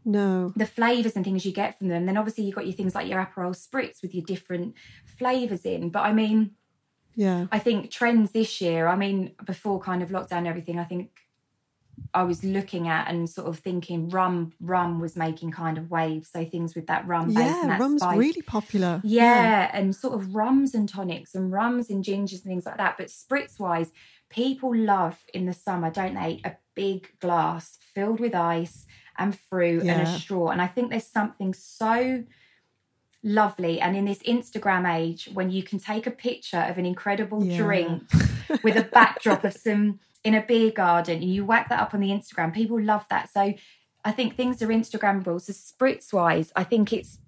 No. 0.06 0.52
the 0.56 0.66
flavors 0.66 1.16
and 1.16 1.24
things 1.24 1.46
you 1.46 1.52
get 1.54 1.78
from 1.78 1.88
them. 1.88 2.06
Then 2.06 2.18
obviously 2.18 2.44
you've 2.44 2.56
got 2.56 2.66
your 2.66 2.74
things 2.76 2.94
like 2.96 3.08
your 3.08 3.20
Aperol 3.26 3.56
spritz 3.56 4.02
with 4.02 4.14
your 4.14 4.26
different 4.26 4.76
flavors 5.18 5.62
in. 5.66 5.90
But 5.90 6.02
I 6.02 6.14
mean, 6.14 6.52
Yeah. 7.16 7.46
I 7.52 7.60
think 7.60 7.92
trends 7.92 8.32
this 8.32 8.60
year. 8.62 8.88
I 8.88 8.96
mean, 8.96 9.32
before 9.46 9.80
kind 9.80 10.02
of 10.04 10.10
lockdown 10.10 10.40
and 10.40 10.48
everything, 10.48 10.80
I 10.80 10.84
think 10.84 11.12
I 12.14 12.24
was 12.24 12.44
looking 12.44 12.88
at 12.88 13.08
and 13.08 13.30
sort 13.30 13.48
of 13.48 13.60
thinking 13.60 14.10
rum, 14.10 14.54
rum 14.60 15.00
was 15.00 15.16
making 15.16 15.52
kind 15.52 15.78
of 15.78 15.92
waves. 15.92 16.30
So 16.34 16.44
things 16.44 16.74
with 16.76 16.88
that 16.88 17.08
rum 17.08 17.28
base 17.34 17.38
and 17.38 17.46
Yeah, 17.56 17.68
that 17.68 17.80
rum's 17.80 18.02
spice. 18.02 18.18
really 18.18 18.42
popular. 18.42 19.00
Yeah, 19.04 19.70
and 19.74 19.96
sort 19.96 20.16
of 20.16 20.34
rums 20.34 20.74
and 20.74 20.90
tonics 20.90 21.36
and 21.36 21.52
rums 21.52 21.90
and 21.92 22.04
gingers 22.04 22.34
and 22.34 22.44
things 22.44 22.66
like 22.66 22.78
that. 22.78 22.98
But 22.98 23.08
spritz 23.08 23.60
wise, 23.60 23.92
people 24.30 24.76
love 24.76 25.20
in 25.36 25.46
the 25.46 25.54
summer, 25.54 25.92
don't 25.92 26.16
they? 26.16 26.42
A 26.44 26.54
big 26.76 27.08
glass 27.20 27.78
filled 27.94 28.20
with 28.20 28.34
ice 28.34 28.88
and 29.18 29.38
fruit 29.50 29.84
and 29.84 30.02
a 30.02 30.20
straw. 30.20 30.50
And 30.50 30.62
I 30.62 30.68
think 30.68 30.90
there's 30.90 31.08
something 31.08 31.54
so 31.54 32.24
lovely. 33.24 33.80
And 33.80 33.96
in 33.96 34.06
this 34.06 34.20
Instagram 34.24 34.92
age, 34.92 35.30
when 35.34 35.50
you 35.50 35.64
can 35.64 35.80
take 35.80 36.06
a 36.08 36.12
picture 36.12 36.58
of 36.70 36.78
an 36.78 36.86
incredible 36.86 37.44
Yeah. 37.44 37.58
drink 37.58 38.04
with 38.64 38.76
a 38.76 38.84
backdrop 38.84 39.44
of 39.44 39.54
some 39.54 40.00
in 40.24 40.34
a 40.36 40.42
beer 40.42 40.72
garden 40.72 41.22
and 41.22 41.34
you 41.34 41.46
whack 41.46 41.70
that 41.70 41.80
up 41.80 41.94
on 41.94 42.00
the 42.00 42.10
Instagram, 42.10 42.54
people 42.54 42.82
love 42.82 43.06
that. 43.10 43.32
So 43.32 43.54
I 44.06 44.12
think 44.12 44.36
things 44.36 44.62
are 44.62 44.68
Instagrammable. 44.68 45.40
So 45.42 45.54
spritz 45.54 46.12
wise, 46.12 46.52
I 46.56 46.64
think 46.64 46.92
it's 46.94 47.20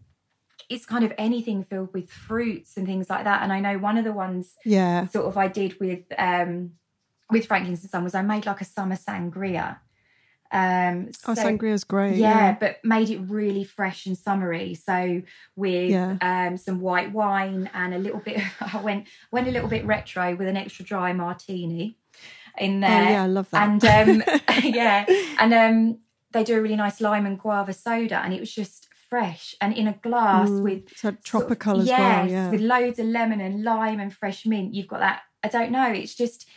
it's 0.67 0.85
kind 0.85 1.05
of 1.05 1.13
anything 1.17 1.63
filled 1.63 1.93
with 1.93 2.09
fruits 2.09 2.75
and 2.75 2.87
things 2.87 3.07
like 3.07 3.23
that. 3.23 3.43
And 3.43 3.53
I 3.53 3.59
know 3.59 3.77
one 3.77 3.97
of 3.99 4.03
the 4.03 4.11
ones 4.13 4.55
Yeah. 4.65 5.05
sort 5.07 5.27
of 5.27 5.37
I 5.37 5.47
did 5.47 5.79
with 5.79 6.03
um 6.17 6.71
with 7.31 7.45
Franklin's 7.45 7.81
and 7.81 7.89
Son 7.89 8.03
was 8.03 8.15
I 8.15 8.21
made 8.21 8.45
like 8.45 8.61
a 8.61 8.65
summer 8.65 8.95
sangria. 8.95 9.77
Um 10.51 11.09
Oh, 11.27 11.33
so- 11.33 11.41
sangria's 11.43 11.83
great. 11.83 12.17
yeah, 12.17 12.55
but 12.59 12.77
made 12.83 13.09
it 13.09 13.19
really 13.19 13.63
fresh 13.63 14.05
and 14.05 14.17
summery. 14.17 14.75
So 14.75 15.21
with 15.55 15.89
Yeah. 15.91 16.17
um, 16.21 16.57
some 16.57 16.79
white 16.79 17.11
wine 17.11 17.69
and 17.73 17.93
a 17.93 17.97
little 17.97 18.19
bit, 18.19 18.41
I 18.61 18.79
went 18.81 19.07
went 19.31 19.47
a 19.47 19.51
little 19.51 19.69
bit 19.69 19.85
retro 19.85 20.35
with 20.35 20.47
an 20.47 20.57
extra 20.57 20.85
dry 20.85 21.13
martini 21.13 21.97
in 22.57 22.79
there. 22.79 22.89
Oh, 22.89 23.03
there. 23.03 23.11
yeah, 23.11 23.23
I 23.23 23.27
love 23.27 23.49
that. 23.51 23.67
And 23.69 24.23
um, 24.23 24.39
yeah, 24.63 25.05
and 25.39 25.53
um, 25.53 25.99
they 26.31 26.43
do 26.43 26.57
a 26.57 26.61
really 26.61 26.75
nice 26.77 27.01
lime 27.01 27.25
and 27.25 27.39
guava 27.39 27.73
soda, 27.73 28.19
and 28.23 28.33
it 28.33 28.39
was 28.39 28.53
just 28.53 28.87
fresh 29.09 29.55
and 29.61 29.73
in 29.77 29.87
a 29.87 29.93
glass 29.93 30.49
Mm, 30.49 30.63
with 30.63 30.89
so 30.89 30.95
sort 31.09 31.13
of- 31.15 31.23
tropical 31.23 31.81
as 31.81 31.87
yes, 31.87 31.99
well. 31.99 32.29
Yeah. 32.31 32.49
with 32.51 32.61
loads 32.61 32.99
of 32.99 33.07
lemon 33.07 33.41
and 33.41 33.63
lime 33.63 33.99
and 33.99 34.13
fresh 34.13 34.45
mint. 34.45 34.73
You've 34.73 34.87
got 34.87 34.99
that. 34.99 35.21
I 35.43 35.47
don't 35.47 35.71
know. 35.71 35.91
It's 35.91 36.15
just 36.15 36.47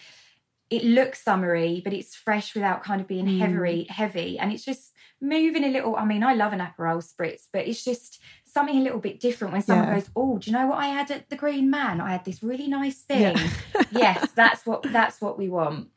it 0.70 0.85
looks 0.85 1.22
summery, 1.22 1.81
but 1.85 1.92
it's 1.92 2.14
fresh 2.14 2.54
without 2.54 2.83
kind 2.85 3.00
of 3.00 3.07
being 3.09 3.26
Mm. 3.26 3.38
heavy, 3.38 3.87
heavy, 3.88 4.38
and 4.38 4.52
it's 4.52 4.64
just 4.64 4.92
moving 5.20 5.64
a 5.64 5.68
little. 5.68 5.96
I 5.96 6.04
mean, 6.04 6.22
I 6.22 6.35
love 6.35 6.52
an 6.52 6.61
Aperol 6.61 7.02
spritz, 7.02 7.44
but 7.52 7.66
it's 7.66 7.83
just 7.85 8.20
something 8.44 8.76
a 8.76 8.83
little 8.83 8.98
bit 9.00 9.18
different 9.20 9.52
when 9.52 9.62
someone 9.62 9.88
Yeah. 9.88 9.94
goes, 9.94 10.11
"Oh, 10.14 10.38
do 10.38 10.50
you 10.50 10.57
know 10.57 10.66
what 10.66 10.78
I 10.78 10.88
had 10.88 11.11
at 11.11 11.28
the 11.31 11.37
Green 11.37 11.70
Man? 11.70 12.00
I 12.00 12.11
had 12.12 12.24
this 12.24 12.42
really 12.42 12.68
nice 12.68 13.00
thing." 13.02 13.20
Yeah. 13.37 13.48
yes, 13.90 14.31
that's 14.35 14.66
what 14.66 14.83
that's 14.85 15.20
what 15.20 15.38
we 15.38 15.48
want. 15.48 15.88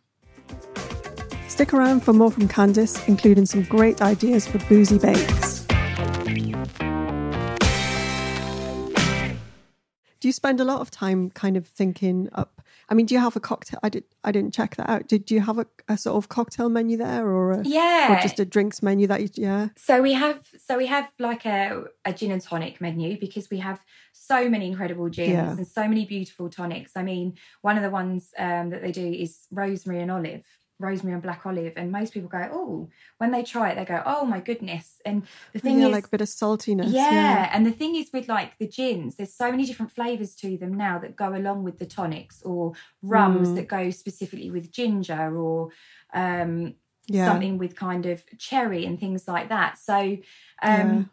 Stick 1.48 1.74
around 1.74 2.02
for 2.04 2.14
more 2.14 2.32
from 2.32 2.48
Candice, 2.48 3.06
including 3.08 3.46
some 3.46 3.64
great 3.64 4.02
ideas 4.02 4.48
for 4.48 4.58
boozy 4.70 4.98
bakes. 4.98 5.61
Do 10.22 10.28
you 10.28 10.32
spend 10.32 10.60
a 10.62 10.64
lot 10.64 10.82
of 10.82 10.92
time 10.92 11.32
kind 11.32 11.58
of 11.58 11.68
thinking 11.68 12.30
up? 12.34 12.62
I 12.90 12.94
mean, 12.94 13.06
do 13.08 13.16
you 13.16 13.20
have 13.22 13.36
a 13.36 13.40
cocktail? 13.40 13.80
I 13.82 13.90
did. 13.90 14.04
I 14.24 14.32
didn't 14.32 14.54
check 14.54 14.76
that 14.76 14.88
out. 14.88 15.08
Did 15.08 15.32
you 15.32 15.42
have 15.42 15.58
a, 15.58 15.66
a 15.90 15.98
sort 15.98 16.16
of 16.18 16.30
cocktail 16.30 16.70
menu 16.70 16.96
there, 16.98 17.26
or 17.28 17.54
a, 17.54 17.64
Yeah, 17.64 18.14
or 18.16 18.22
just 18.22 18.40
a 18.40 18.46
drinks 18.46 18.84
menu 18.84 19.08
that 19.08 19.22
you? 19.22 19.30
Yeah. 19.36 19.70
So 19.78 20.02
we 20.02 20.14
have 20.14 20.46
so 20.64 20.78
we 20.78 20.86
have 20.88 21.10
like 21.18 21.46
a, 21.46 21.86
a 22.06 22.14
gin 22.14 22.32
and 22.32 22.42
tonic 22.42 22.80
menu 22.80 23.20
because 23.20 23.50
we 23.50 23.58
have 23.60 23.80
so 24.14 24.48
many 24.48 24.68
incredible 24.68 25.10
gins 25.10 25.30
Yeah. 25.30 25.52
and 25.52 25.68
so 25.68 25.88
many 25.88 26.06
beautiful 26.06 26.50
tonics. 26.50 26.92
I 26.96 27.02
mean, 27.02 27.38
one 27.62 27.78
of 27.78 27.84
the 27.84 27.90
ones 27.90 28.32
um, 28.38 28.70
that 28.70 28.82
they 28.84 28.92
do 28.92 29.08
is 29.12 29.48
rosemary 29.52 30.02
and 30.02 30.12
olive. 30.12 30.46
Rosemary 30.82 31.14
and 31.14 31.24
black 31.24 31.46
olive, 31.46 31.74
and 31.78 31.92
most 31.92 32.14
people 32.14 32.30
go, 32.30 32.50
oh, 32.52 32.90
when 33.20 33.32
they 33.32 33.44
try 33.44 33.70
it, 33.72 33.76
they 33.76 33.86
go, 33.86 34.02
oh 34.06 34.26
my 34.26 34.40
goodness. 34.40 35.02
And 35.06 35.24
the 35.54 35.60
thing 35.60 35.80
yeah, 35.80 35.88
is, 35.88 35.92
like 35.94 36.06
a 36.08 36.10
bit 36.10 36.22
of 36.22 36.28
saltiness. 36.28 36.92
yeah, 36.94 37.12
Yeah. 37.12 37.50
and 37.54 37.66
the 37.66 37.72
thing 37.72 37.96
is 37.96 38.10
with 38.14 38.28
like 38.28 38.58
the 38.58 38.68
gins, 38.68 39.16
there's 39.16 39.34
so 39.34 39.52
many 39.52 39.66
different 39.66 39.92
flavors 39.92 40.36
to 40.36 40.58
them 40.58 40.74
now 40.74 41.00
that 41.00 41.16
go 41.16 41.34
along 41.36 41.64
with 41.64 41.78
the 41.80 41.86
tonics 41.86 42.42
or 42.44 42.74
rums 43.02 43.50
Mm. 43.50 43.56
that 43.56 43.68
go 43.68 43.90
specifically 43.92 44.52
with 44.52 44.72
ginger 44.72 45.38
or 45.38 45.70
um, 46.14 46.76
Yeah. 47.08 47.26
something 47.26 47.58
with 47.58 47.76
kind 47.76 48.06
of 48.06 48.24
cherry 48.38 48.86
and 48.86 49.00
things 49.00 49.28
like 49.28 49.50
that. 49.50 49.78
So 49.78 50.18
um, 50.62 51.10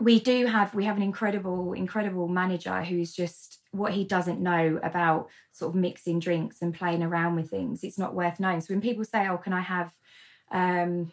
we 0.00 0.20
do 0.20 0.46
have 0.46 0.74
we 0.74 0.84
have 0.84 0.96
an 0.96 1.02
incredible 1.02 1.72
incredible 1.74 2.28
manager 2.28 2.82
who's 2.82 3.12
just 3.12 3.58
what 3.72 3.92
he 3.92 4.04
doesn't 4.04 4.40
know 4.40 4.78
about 4.82 5.28
sort 5.50 5.70
of 5.70 5.80
mixing 5.80 6.20
drinks 6.20 6.62
and 6.62 6.72
playing 6.74 7.02
around 7.02 7.36
with 7.36 7.50
things. 7.50 7.82
It's 7.82 7.98
not 7.98 8.14
worth 8.14 8.38
knowing. 8.38 8.60
So 8.60 8.72
when 8.72 8.80
people 8.80 9.04
say, 9.04 9.26
"Oh, 9.28 9.38
can 9.38 9.52
I 9.52 9.60
have?" 9.60 9.92
Um, 10.50 11.10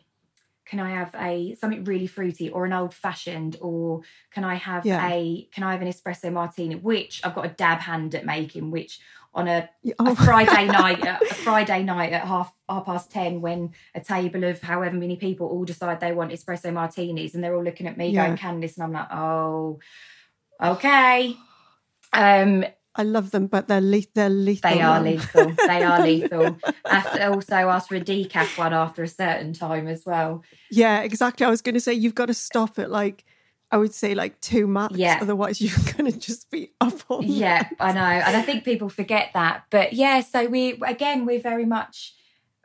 can 0.66 0.80
I 0.80 0.92
have 0.92 1.16
a 1.18 1.56
something 1.56 1.84
really 1.84 2.06
fruity 2.06 2.50
or 2.52 2.64
an 2.66 2.74
old 2.74 2.94
fashioned 2.94 3.58
or 3.60 4.02
can 4.32 4.44
I 4.44 4.54
have 4.56 4.86
Yeah. 4.86 5.04
a 5.10 5.48
can 5.52 5.64
I 5.64 5.72
have 5.72 5.82
an 5.82 5.88
espresso 5.88 6.32
martini 6.32 6.76
which 6.76 7.22
I've 7.24 7.34
got 7.34 7.46
a 7.48 7.50
dab 7.50 7.80
hand 7.80 8.14
at 8.14 8.24
making 8.24 8.70
which 8.70 9.00
on 9.34 9.48
a, 9.48 9.68
Yeah, 9.82 9.96
a 9.98 10.10
oh. 10.12 10.16
Friday 10.16 10.66
night 10.82 11.04
a 11.04 11.18
Friday 11.34 11.82
night 11.82 12.14
at 12.14 12.28
half 12.28 12.54
half 12.70 12.86
past 12.86 13.10
10 13.10 13.42
when 13.42 13.72
a 13.96 14.00
table 14.00 14.44
of 14.44 14.62
however 14.62 14.96
many 14.96 15.16
people 15.16 15.48
all 15.48 15.66
decide 15.66 16.02
they 16.02 16.12
want 16.14 16.32
espresso 16.32 16.72
martinis 16.72 17.34
and 17.34 17.44
they're 17.44 17.56
all 17.56 17.64
looking 17.64 17.88
at 17.88 17.98
me 17.98 18.10
Yeah. 18.12 18.28
going 18.28 18.38
Candice 18.38 18.76
and 18.76 18.84
I'm 18.84 18.92
like 18.94 19.12
oh 19.12 19.80
okay 20.62 21.36
um 22.14 22.66
I 22.96 23.04
love 23.04 23.32
them, 23.32 23.48
but 23.48 23.68
they're 23.68 23.80
le- 23.80 24.02
they're 24.14 24.30
lethal. 24.30 24.72
they 24.72 24.82
are 24.82 25.02
man. 25.02 25.14
lethal. 25.14 25.54
They 25.68 25.84
are 25.84 26.02
lethal. 26.04 26.58
After, 26.86 27.24
also 27.32 27.56
ask 27.56 27.88
for 27.88 27.96
a 27.96 28.02
decaf 28.02 28.58
one 28.58 28.74
after 28.74 29.04
a 29.04 29.08
certain 29.08 29.54
time 29.54 29.88
as 29.88 30.06
well. 30.06 30.44
Yeah, 30.70 31.02
exactly. 31.02 31.46
I 31.46 31.50
was 31.50 31.62
going 31.62 31.76
to 31.76 31.80
say 31.80 31.94
you've 31.94 32.16
got 32.16 32.26
to 32.26 32.34
stop 32.34 32.78
at 32.78 32.92
like 32.92 33.24
I 33.72 33.78
would 33.78 33.94
say 33.94 34.16
like 34.16 34.42
two 34.42 34.68
max. 34.68 34.96
Yeah. 34.98 35.20
Otherwise, 35.22 35.62
you're 35.62 35.94
going 35.96 36.12
to 36.12 36.18
just 36.18 36.50
be 36.50 36.72
up 36.82 37.00
all 37.08 37.22
night. 37.22 37.30
Yeah, 37.30 37.70
I 37.80 37.92
know. 37.92 38.02
And 38.02 38.36
I 38.36 38.42
think 38.42 38.66
people 38.66 38.90
forget 38.90 39.30
that. 39.34 39.66
But 39.70 39.94
yeah, 39.94 40.22
so 40.22 40.48
we, 40.48 40.80
again, 40.86 41.26
we're 41.26 41.42
very 41.42 41.66
much, 41.66 42.16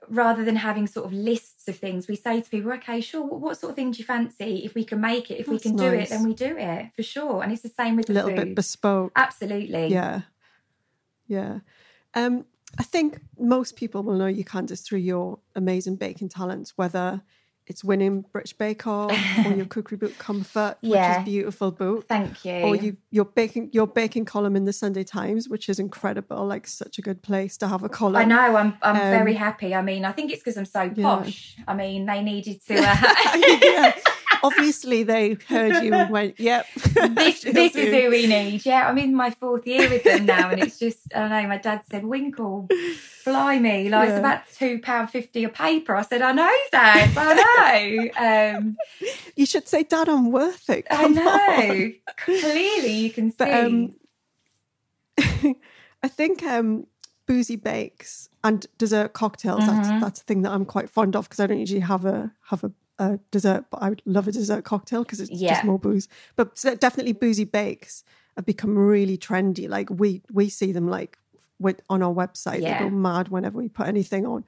rather 0.09 0.45
than 0.45 0.57
having 0.57 0.87
sort 0.87 1.07
of 1.07 1.13
lists 1.13 1.54
of 1.69 1.77
things, 1.77 2.09
we 2.09 2.17
say 2.17 2.41
to 2.41 2.51
people, 2.51 2.73
okay, 2.73 3.01
sure, 3.01 3.23
what, 3.23 3.41
what 3.41 3.59
sort 3.59 3.71
of 3.71 3.77
thing 3.77 3.91
do 3.91 3.99
you 3.99 4.05
fancy? 4.05 4.65
If 4.65 4.75
we 4.75 4.85
can 4.85 5.01
make 5.01 5.31
it, 5.31 5.39
if 5.39 5.49
we 5.49 5.55
That's 5.55 5.65
can 5.65 5.77
do 5.77 5.93
it, 5.93 6.09
then 6.09 6.25
we 6.25 6.35
do 6.35 6.57
it 6.57 6.91
for 6.95 7.03
sure. 7.03 7.43
And 7.43 7.53
it's 7.53 7.63
the 7.63 7.69
same 7.69 7.97
with 7.97 8.11
a 8.11 8.13
little 8.13 8.31
food. 8.31 8.37
bit 8.37 8.55
bespoke. 8.55 9.13
Absolutely. 9.17 9.89
Yeah. 9.89 10.23
Yeah. 11.27 11.61
Um, 12.15 12.45
I 12.79 12.83
think 12.83 13.21
most 13.39 13.77
people 13.77 14.03
will 14.03 14.15
know 14.15 14.27
you, 14.27 14.45
Candice, 14.45 14.85
through 14.85 14.99
your 14.99 15.39
amazing 15.55 15.97
baking 15.97 16.29
talents, 16.29 16.73
whether 16.77 17.23
it's 17.67 17.83
winning 17.83 18.25
British 18.33 18.53
Bake 18.53 18.87
Off 18.87 19.11
or 19.47 19.53
your 19.53 19.65
cookery 19.75 19.97
book 19.97 20.17
Comfort, 20.19 20.77
which 20.83 20.93
is 21.01 21.17
a 21.17 21.23
beautiful 21.25 21.71
book. 21.71 22.07
Thank 22.09 22.45
you. 22.45 22.53
Or 22.53 22.77
you 22.77 22.97
your 23.11 23.25
baking 23.25 23.71
your 23.73 23.87
baking 23.87 24.27
column 24.27 24.55
in 24.57 24.65
the 24.65 24.73
Sunday 24.73 25.05
Times, 25.05 25.49
which 25.49 25.69
is 25.69 25.79
incredible, 25.79 26.47
like 26.47 26.67
such 26.67 26.99
a 26.99 27.03
good 27.03 27.23
place 27.23 27.57
to 27.59 27.69
have 27.69 27.83
a 27.83 27.89
column. 27.89 28.17
I 28.17 28.25
know. 28.25 28.57
I'm. 28.57 28.77
I'm 28.83 28.97
Um, 28.97 29.03
very 29.11 29.35
happy. 29.35 29.75
I 29.75 29.83
mean, 29.83 30.05
I 30.05 30.13
think 30.13 30.31
it's 30.33 30.43
because 30.43 30.57
I'm 30.57 30.67
so 30.67 30.83
Yeah. 30.83 31.03
posh. 31.03 31.57
I 31.67 31.75
mean, 31.75 32.07
they 32.07 32.23
needed 32.23 32.61
to. 32.67 32.75
Uh, 32.85 33.37
yeah. 33.63 33.93
Obviously 34.45 35.03
they 35.03 35.37
heard 35.49 35.83
you 35.83 35.95
and 35.95 36.11
went, 36.11 36.39
Yep. 36.39 36.67
this 36.77 37.41
this 37.43 37.75
is 37.75 37.95
who 37.95 38.11
we 38.11 38.27
need. 38.27 38.65
Yeah, 38.67 38.89
I'm 38.89 38.99
in 38.99 39.15
my 39.15 39.31
fourth 39.31 39.67
year 39.67 39.89
with 39.89 40.05
them 40.05 40.27
now, 40.27 40.51
and 40.51 40.63
it's 40.63 40.79
just 40.79 40.99
I 41.15 41.21
don't 41.21 41.31
know. 41.31 41.49
My 41.49 41.59
dad 41.59 41.83
said, 41.91 42.05
"Winkle, 42.05 42.69
blimey, 43.25 43.89
like 43.89 44.09
Yeah. 44.09 44.11
it's 44.13 44.19
about 44.19 44.43
two 44.55 44.81
pound 44.81 45.11
fifty 45.11 45.45
a 45.45 45.49
paper." 45.49 45.97
I 45.97 46.03
said, 46.03 46.21
"I 46.23 46.33
know, 46.33 46.55
Dad. 46.71 47.11
I 47.17 47.33
know." 47.41 48.59
Um, 48.59 48.77
You 49.35 49.47
should 49.47 49.67
say, 49.67 49.83
Dad, 49.83 50.09
I'm 50.09 50.31
worth 50.31 50.69
it. 50.69 50.87
I 50.91 50.97
Come 50.97 51.19
on." 51.19 51.25
know. 51.25 51.91
Clearly, 52.19 52.93
you 52.93 53.11
can 53.11 53.31
see. 53.31 53.37
But 53.39 53.51
um, 53.65 53.95
I 56.03 56.09
think 56.09 56.43
um, 56.43 56.87
boozy 57.27 57.57
bakes 57.57 58.29
and 58.43 58.67
dessert 58.79 59.13
cocktails. 59.15 59.63
Mm-hmm. 59.63 59.83
That's 59.83 60.03
that's 60.05 60.21
a 60.21 60.25
thing 60.25 60.43
that 60.43 60.53
I'm 60.53 60.65
quite 60.65 60.91
fond 60.91 61.17
of 61.17 61.25
because 61.29 61.41
I 61.41 61.47
don't 61.47 61.61
usually 61.61 61.81
have 61.81 62.05
a 62.05 62.33
have 62.51 62.63
a, 62.65 62.73
a 62.99 63.19
dessert, 63.31 63.65
but 63.71 63.83
I 63.83 63.89
would 63.89 64.03
love 64.05 64.29
a 64.29 64.33
dessert 64.33 64.65
cocktail 64.65 65.03
because 65.03 65.21
it's 65.21 65.31
Yeah. 65.31 65.55
just 65.55 65.65
more 65.65 65.79
booze. 65.79 66.09
But 66.37 66.55
definitely 66.81 67.13
boozy 67.13 67.45
bakes 67.45 68.05
have 68.37 68.47
become 68.47 68.77
really 68.79 69.17
trendy. 69.19 69.69
Like 69.69 69.91
we 69.91 70.23
we 70.33 70.49
see 70.49 70.73
them 70.73 70.89
like 70.89 71.19
with 71.59 71.81
on 71.89 72.03
our 72.03 72.13
website. 72.13 72.61
Yeah. 72.63 72.79
They 72.79 72.85
go 72.85 72.91
mad 72.91 73.29
whenever 73.29 73.59
we 73.59 73.69
put 73.69 73.87
anything 73.87 74.27
on. 74.27 74.45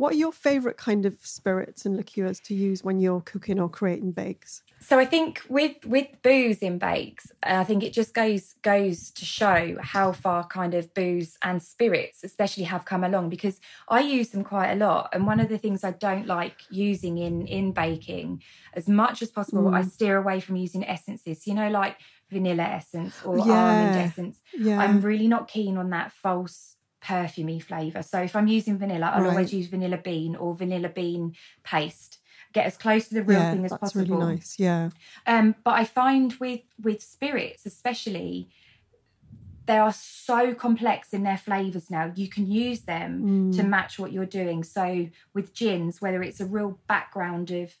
What 0.00 0.14
are 0.14 0.16
your 0.16 0.32
favorite 0.32 0.78
kind 0.78 1.04
of 1.04 1.18
spirits 1.20 1.84
and 1.84 1.94
liqueurs 1.94 2.40
to 2.44 2.54
use 2.54 2.82
when 2.82 3.00
you're 3.00 3.20
cooking 3.20 3.60
or 3.60 3.68
creating 3.68 4.12
bakes? 4.12 4.62
So 4.80 4.98
I 4.98 5.04
think 5.04 5.42
with 5.50 5.84
with 5.84 6.06
booze 6.22 6.60
in 6.60 6.78
bakes, 6.78 7.30
uh, 7.42 7.56
I 7.56 7.64
think 7.64 7.82
it 7.82 7.92
just 7.92 8.14
goes 8.14 8.54
goes 8.62 9.10
to 9.10 9.26
show 9.26 9.76
how 9.82 10.12
far 10.12 10.46
kind 10.46 10.72
of 10.72 10.94
booze 10.94 11.36
and 11.42 11.62
spirits, 11.62 12.24
especially, 12.24 12.64
have 12.64 12.86
come 12.86 13.04
along. 13.04 13.28
Because 13.28 13.60
I 13.88 14.00
use 14.00 14.30
them 14.30 14.42
quite 14.42 14.70
a 14.70 14.76
lot, 14.76 15.10
and 15.12 15.26
one 15.26 15.38
of 15.38 15.50
the 15.50 15.58
things 15.58 15.84
I 15.84 15.90
don't 15.90 16.26
like 16.26 16.56
using 16.70 17.18
in 17.18 17.46
in 17.46 17.72
baking, 17.72 18.42
as 18.72 18.88
much 18.88 19.20
as 19.20 19.30
possible, 19.30 19.68
I 19.68 19.82
mm. 19.82 19.90
steer 19.90 20.16
away 20.16 20.40
from 20.40 20.56
using 20.56 20.82
essences. 20.82 21.46
You 21.46 21.52
know, 21.52 21.68
like 21.68 21.98
vanilla 22.30 22.62
essence 22.62 23.20
or 23.22 23.38
almond 23.38 23.96
essence. 23.96 24.40
Yeah. 24.54 24.80
I'm 24.80 25.02
really 25.02 25.28
not 25.28 25.46
keen 25.46 25.76
on 25.76 25.90
that 25.90 26.12
false 26.12 26.76
perfumey 27.02 27.62
flavour. 27.62 28.02
So 28.02 28.20
if 28.20 28.36
I'm 28.36 28.46
using 28.46 28.78
vanilla, 28.78 29.12
I'll 29.14 29.22
Right. 29.22 29.30
always 29.30 29.52
use 29.52 29.66
vanilla 29.68 29.98
bean 29.98 30.36
or 30.36 30.54
vanilla 30.54 30.88
bean 30.88 31.34
paste. 31.64 32.18
Get 32.52 32.66
as 32.66 32.76
close 32.76 33.08
to 33.08 33.14
the 33.14 33.22
real 33.22 33.38
yeah, 33.40 33.50
thing 33.52 33.64
as 33.64 33.70
that's 33.70 33.80
possible. 33.80 34.18
really 34.18 34.34
nice. 34.34 34.58
Yeah. 34.58 34.90
Um, 35.26 35.54
but 35.64 35.74
I 35.74 35.84
find 35.84 36.32
with 36.34 36.60
with 36.82 37.00
spirits, 37.02 37.64
especially, 37.64 38.48
they 39.66 39.78
are 39.78 39.92
so 39.92 40.52
complex 40.54 41.12
in 41.12 41.22
their 41.22 41.38
flavors 41.38 41.90
now. 41.90 42.12
You 42.14 42.28
can 42.28 42.46
use 42.50 42.80
them 42.82 43.52
to 43.52 43.62
match 43.62 44.00
what 44.00 44.10
you're 44.10 44.26
doing. 44.26 44.64
So 44.64 45.08
with 45.32 45.54
gins, 45.54 46.00
whether 46.00 46.22
it's 46.24 46.40
a 46.40 46.46
real 46.46 46.80
background 46.88 47.52
of 47.52 47.72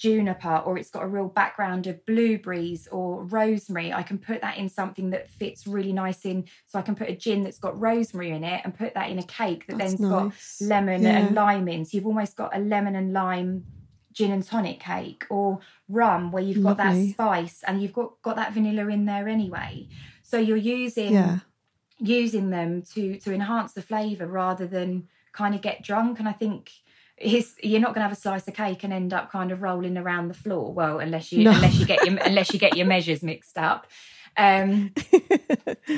juniper 0.00 0.56
or 0.64 0.78
it's 0.78 0.90
got 0.90 1.02
a 1.04 1.06
real 1.06 1.28
background 1.28 1.86
of 1.86 2.04
blueberries 2.06 2.88
or 2.90 3.22
rosemary, 3.24 3.92
I 3.92 4.02
can 4.02 4.16
put 4.18 4.40
that 4.40 4.56
in 4.56 4.68
something 4.68 5.10
that 5.10 5.28
fits 5.30 5.66
really 5.66 5.92
nice 5.92 6.24
in. 6.24 6.46
So 6.66 6.78
I 6.78 6.82
can 6.82 6.94
put 6.94 7.10
a 7.10 7.14
gin 7.14 7.44
that's 7.44 7.58
got 7.58 7.78
rosemary 7.78 8.30
in 8.30 8.42
it 8.42 8.62
and 8.64 8.76
put 8.76 8.94
that 8.94 9.10
in 9.10 9.18
a 9.18 9.22
cake 9.24 9.66
that 9.66 9.76
That's 9.76 9.92
then's 9.92 10.10
got 10.10 10.32
lemon 10.60 11.02
Yeah. 11.02 11.18
and 11.18 11.34
lime 11.34 11.68
in. 11.68 11.84
So 11.84 11.90
you've 11.96 12.06
almost 12.06 12.34
got 12.34 12.56
a 12.56 12.58
lemon 12.58 12.96
and 12.96 13.12
lime 13.12 13.66
gin 14.12 14.32
and 14.32 14.42
tonic 14.42 14.80
cake 14.80 15.24
or 15.28 15.60
rum 15.88 16.32
where 16.32 16.42
you've 16.42 16.64
got 16.64 16.78
that 16.78 16.96
spice 17.12 17.62
and 17.66 17.80
you've 17.82 17.92
got, 17.92 18.20
got 18.22 18.36
that 18.36 18.54
vanilla 18.54 18.88
in 18.88 19.04
there 19.04 19.28
anyway. 19.28 19.86
So 20.22 20.38
you're 20.38 20.56
using 20.56 21.12
Yeah. 21.12 21.38
using 21.98 22.48
them 22.48 22.80
to 22.94 23.18
to 23.18 23.34
enhance 23.34 23.74
the 23.74 23.82
flavour 23.82 24.26
rather 24.26 24.66
than 24.66 25.08
kind 25.32 25.54
of 25.54 25.60
get 25.60 25.82
drunk. 25.82 26.18
And 26.18 26.26
I 26.26 26.32
think 26.32 26.70
it's, 27.20 27.54
you're 27.62 27.80
not 27.80 27.88
going 27.94 28.02
to 28.02 28.08
have 28.08 28.12
a 28.12 28.20
slice 28.20 28.48
of 28.48 28.54
cake 28.54 28.82
and 28.82 28.92
end 28.92 29.12
up 29.12 29.30
kind 29.30 29.52
of 29.52 29.60
rolling 29.62 29.96
around 29.98 30.28
the 30.28 30.34
floor. 30.34 30.72
Well, 30.72 30.98
unless 31.00 31.30
you 31.32 31.44
No. 31.44 31.52
unless 31.52 31.78
you 31.78 31.86
get 31.86 32.04
your 32.06 32.16
unless 32.18 32.52
you 32.52 32.58
get 32.58 32.76
your 32.76 32.86
measures 32.94 33.22
mixed 33.22 33.58
up. 33.58 33.86
Um, 34.36 34.92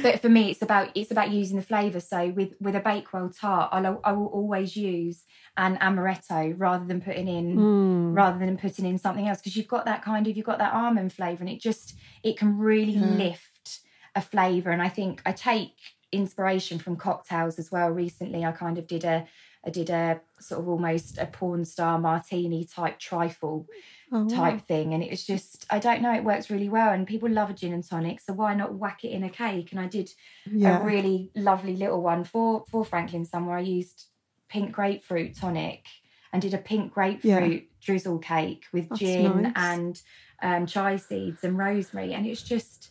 but 0.03 0.21
for 0.21 0.29
me, 0.29 0.51
it's 0.51 0.63
about 0.63 0.91
it's 0.95 1.11
about 1.11 1.31
using 1.31 1.57
the 1.57 1.63
flavour. 1.63 2.01
So 2.01 2.29
with 2.31 2.55
with 2.61 2.75
a 2.75 2.81
Bakewell 2.81 3.29
tart, 3.31 3.69
I'll, 3.73 4.01
I 4.05 4.13
will 4.13 4.27
always 4.27 4.77
use 4.77 5.25
an 5.57 5.77
amaretto 5.77 6.55
rather 6.57 6.85
than 6.87 7.01
putting 7.01 7.29
in 7.29 7.57
Mm. 7.57 8.17
rather 8.17 8.39
than 8.39 8.57
putting 8.57 8.87
in 8.87 8.99
something 8.99 9.29
else 9.29 9.39
because 9.39 9.57
you've 9.57 9.69
got 9.69 9.85
that 9.85 10.03
kind 10.03 10.27
of 10.27 10.37
you've 10.37 10.47
got 10.47 10.59
that 10.59 10.73
almond 10.73 11.13
flavour 11.13 11.43
and 11.43 11.51
it 11.51 11.61
just 11.61 11.95
it 12.23 12.39
can 12.39 12.59
really 12.59 12.97
lift 12.97 13.81
a 14.15 14.21
flavour. 14.23 14.71
And 14.71 14.83
I 14.83 14.89
think 14.89 15.21
I 15.27 15.33
take 15.33 15.75
inspiration 16.11 16.79
from 16.79 16.97
cocktails 16.97 17.59
as 17.59 17.71
well. 17.71 17.91
Recently, 17.91 18.45
I 18.45 18.53
kind 18.53 18.79
of 18.79 18.87
did 18.87 19.05
a 19.05 19.27
I 19.65 19.71
did 19.71 19.91
a 19.91 20.21
sort 20.41 20.61
of 20.61 20.69
almost 20.69 21.19
a 21.19 21.27
porn 21.27 21.65
star 21.65 21.99
martini 21.99 22.65
type 22.65 22.99
trifle 22.99 23.67
Oh, 24.15 24.25
wow. 24.25 24.29
type 24.29 24.61
thing 24.69 24.93
and 24.93 25.03
it 25.03 25.09
was 25.11 25.25
just 25.25 25.65
i 25.71 25.79
don't 25.79 26.03
know 26.03 26.13
it 26.13 26.23
works 26.23 26.51
really 26.51 26.69
well 26.69 26.93
and 26.93 27.07
people 27.07 27.31
love 27.31 27.49
a 27.49 27.55
gin 27.55 27.73
and 27.73 27.83
tonic 27.83 28.21
so 28.21 28.35
why 28.35 28.53
not 28.55 28.75
whack 28.75 29.05
it 29.05 29.09
in 29.09 29.25
a 29.25 29.31
cake 29.31 29.73
and 29.73 29.81
i 29.81 29.87
did 29.87 30.11
Yeah. 30.45 30.83
a 30.83 30.85
really 30.85 31.31
lovely 31.35 31.77
little 31.77 32.03
one 32.03 32.25
for 32.25 32.65
for 32.71 32.85
franklin 32.85 33.25
somewhere 33.25 33.57
i 33.57 33.63
used 33.63 34.09
pink 34.51 34.73
grapefruit 34.73 35.35
tonic 35.35 35.87
and 36.31 36.43
did 36.43 36.53
a 36.53 36.59
pink 36.59 36.93
grapefruit 36.93 37.65
drizzle 37.81 38.19
cake 38.19 38.65
with 38.71 38.91
That's 38.91 39.01
gin 39.01 39.43
nice. 39.45 39.53
and 39.57 40.03
um, 40.43 40.67
chia 40.67 40.99
seeds 40.99 41.43
and 41.43 41.57
rosemary 41.57 42.13
and 42.13 42.27
it's 42.27 42.43
just 42.43 42.91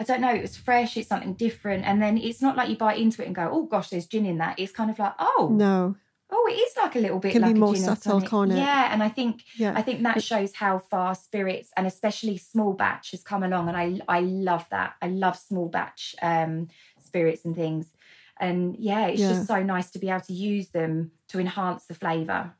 I 0.00 0.04
don't 0.04 0.20
know, 0.20 0.32
it 0.34 0.42
was 0.42 0.56
fresh, 0.56 0.96
it's 0.96 1.08
something 1.08 1.34
different. 1.34 1.84
And 1.84 2.00
then 2.00 2.18
it's 2.18 2.40
not 2.40 2.56
like 2.56 2.68
you 2.68 2.76
bite 2.76 3.00
into 3.00 3.20
it 3.20 3.26
and 3.26 3.34
go, 3.34 3.48
oh 3.50 3.64
gosh, 3.64 3.88
there's 3.90 4.06
gin 4.06 4.26
in 4.26 4.38
that. 4.38 4.56
It's 4.60 4.70
kind 4.70 4.90
of 4.90 4.98
like, 5.00 5.14
oh, 5.18 5.48
No. 5.50 5.96
Oh, 6.30 6.46
it 6.50 6.54
is 6.54 6.76
like 6.76 6.94
a 6.94 6.98
little 6.98 7.18
bit 7.18 7.32
Can 7.32 7.40
be 7.42 7.46
like 7.46 7.56
a 7.56 7.58
more 7.58 7.74
and 7.74 7.78
subtle, 7.78 8.20
can't 8.20 8.52
it? 8.52 8.56
Yeah, 8.58 8.92
and 8.92 9.02
I 9.02 9.08
think 9.08 9.44
Yeah. 9.56 9.72
I 9.74 9.82
think 9.82 10.02
that 10.02 10.22
shows 10.22 10.54
how 10.54 10.78
far 10.78 11.14
spirits 11.14 11.70
and 11.76 11.86
especially 11.86 12.36
small 12.36 12.74
batch 12.74 13.12
has 13.12 13.22
come 13.22 13.42
along, 13.42 13.68
and 13.68 13.76
I 13.76 14.00
I 14.08 14.20
love 14.20 14.66
that. 14.70 14.94
I 15.00 15.08
love 15.08 15.36
small 15.38 15.68
batch 15.68 16.14
um, 16.20 16.68
spirits 17.02 17.44
and 17.44 17.54
things. 17.56 17.86
And 18.40 18.76
yeah, 18.78 19.06
it's 19.06 19.20
Yeah. 19.22 19.28
just 19.30 19.46
so 19.46 19.62
nice 19.62 19.90
to 19.92 19.98
be 19.98 20.10
able 20.10 20.20
to 20.20 20.32
use 20.34 20.68
them 20.68 21.12
to 21.28 21.40
enhance 21.40 21.86
the 21.86 21.94
flavour. 21.94 22.52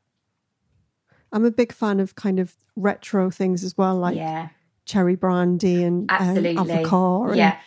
I'm 1.31 1.45
a 1.45 1.51
big 1.51 1.71
fan 1.71 1.99
of 1.99 2.15
kind 2.15 2.39
of 2.39 2.55
retro 2.75 3.29
things 3.29 3.63
as 3.63 3.77
well, 3.77 3.95
like 3.97 4.15
yeah, 4.17 4.49
cherry 4.85 5.15
brandy 5.15 5.83
and 5.83 6.09
um, 6.11 6.17
absolutely. 6.19 6.55
Advocaat. 6.55 7.35
yeah, 7.37 7.59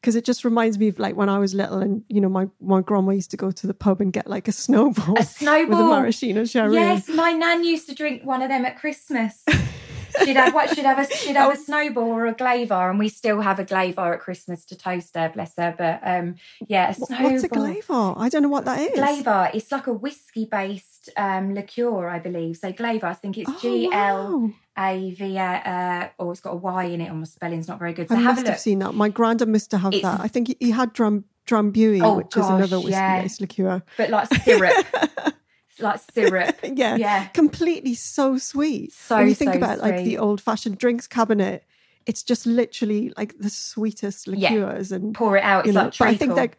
Because 0.00 0.14
it 0.14 0.24
just 0.24 0.44
reminds 0.44 0.78
me 0.78 0.88
of 0.88 0.98
like 0.98 1.16
when 1.16 1.28
I 1.28 1.38
was 1.38 1.54
little 1.54 1.78
and, 1.78 2.04
you 2.08 2.20
know, 2.20 2.28
my, 2.28 2.48
my 2.60 2.80
grandma 2.80 3.12
used 3.12 3.30
to 3.32 3.36
go 3.36 3.50
to 3.50 3.66
the 3.66 3.74
pub 3.74 4.00
and 4.00 4.12
get 4.12 4.28
like 4.28 4.46
a 4.46 4.52
snowball. 4.52 5.18
a 5.18 5.24
snowball 5.24 5.68
With 5.68 5.78
a 5.78 6.00
maraschino 6.00 6.44
cherry. 6.44 6.74
Yes, 6.74 7.08
my 7.08 7.32
nan 7.32 7.64
used 7.64 7.88
to 7.88 7.94
drink 7.94 8.24
one 8.24 8.42
of 8.42 8.48
them 8.48 8.64
at 8.64 8.78
Christmas. 8.78 9.44
she'd 10.24 10.36
have 10.36 10.54
what? 10.54 10.74
She'd 10.74 10.84
have 10.84 10.98
a 10.98 11.06
she'd 11.14 11.36
have 11.36 11.52
a 11.52 11.56
snowball 11.56 12.04
or 12.04 12.26
a 12.26 12.34
Glayva, 12.34 12.90
and 12.90 12.98
we 12.98 13.08
still 13.08 13.40
have 13.40 13.58
a 13.58 13.64
Glayva 13.64 14.14
at 14.14 14.20
Christmas 14.20 14.64
to 14.66 14.76
toast 14.76 15.16
her, 15.16 15.28
bless 15.28 15.54
her. 15.56 15.74
But 15.76 16.00
um, 16.02 16.36
yeah, 16.68 16.90
a 16.90 16.94
snowball. 16.94 17.30
What's 17.32 17.44
a 17.44 17.48
Glayva? 17.48 18.14
I 18.18 18.28
don't 18.28 18.42
know 18.42 18.48
what 18.48 18.64
that 18.64 18.80
is. 18.80 18.98
Glayva, 18.98 19.54
it's 19.54 19.70
like 19.72 19.86
a 19.86 19.92
whiskey 19.92 20.44
based 20.44 21.10
um, 21.16 21.54
liqueur, 21.54 22.08
I 22.08 22.18
believe. 22.18 22.56
So 22.56 22.72
Glayva, 22.72 23.04
I 23.04 23.14
think 23.14 23.38
it's 23.38 23.50
Oh, 23.50 23.58
G 23.60 23.90
L. 23.92 24.52
A 24.78 25.10
V 25.12 25.38
uh, 25.38 26.08
or 26.18 26.32
it's 26.32 26.42
got 26.42 26.50
a 26.52 26.56
Y 26.56 26.84
in 26.84 27.00
it, 27.00 27.10
or 27.10 27.14
my 27.14 27.24
spelling's 27.24 27.66
not 27.66 27.78
very 27.78 27.94
good. 27.94 28.08
So 28.08 28.14
I 28.14 28.18
have 28.18 28.24
must 28.34 28.40
a 28.40 28.42
look. 28.42 28.50
have 28.52 28.60
seen 28.60 28.78
that. 28.80 28.92
My 28.94 29.08
granddad 29.08 29.48
must 29.48 29.72
have 29.72 29.94
It's- 29.94 30.02
that. 30.02 30.22
I 30.22 30.28
think 30.28 30.48
he, 30.48 30.56
he 30.60 30.70
had 30.70 30.92
drum 30.92 31.24
Drambuie, 31.46 32.02
Oh, 32.02 32.16
which 32.16 32.36
is 32.36 32.44
another 32.46 32.76
gosh, 32.76 32.84
whiskey 32.84 32.90
yeah. 32.90 33.22
based 33.22 33.40
liqueur. 33.40 33.82
But 33.96 34.10
like 34.10 34.28
syrup, 34.42 34.84
like 35.80 36.00
syrup. 36.12 36.56
yeah, 36.62 36.96
Yeah. 36.96 37.26
completely 37.28 37.94
so 37.94 38.38
sweet. 38.38 38.92
So, 38.92 39.16
when 39.16 39.28
you 39.28 39.34
think 39.34 39.52
so 39.52 39.58
about 39.58 39.78
like 39.78 40.04
the 40.04 40.18
old 40.18 40.40
fashioned 40.40 40.78
drinks 40.78 41.06
cabinet, 41.06 41.64
it's 42.06 42.22
just 42.22 42.46
literally 42.46 43.12
like 43.16 43.38
the 43.38 43.50
sweetest 43.50 44.26
Yeah. 44.28 44.50
liqueurs 44.50 44.92
and 44.92 45.14
Pour 45.14 45.36
it 45.36 45.44
out. 45.44 45.66
It's 45.66 45.74
know. 45.74 45.84
like 45.84 45.98
but 45.98 46.08
I 46.08 46.16
think 46.16 46.34
treacle. 46.34 46.36
that 46.36 46.56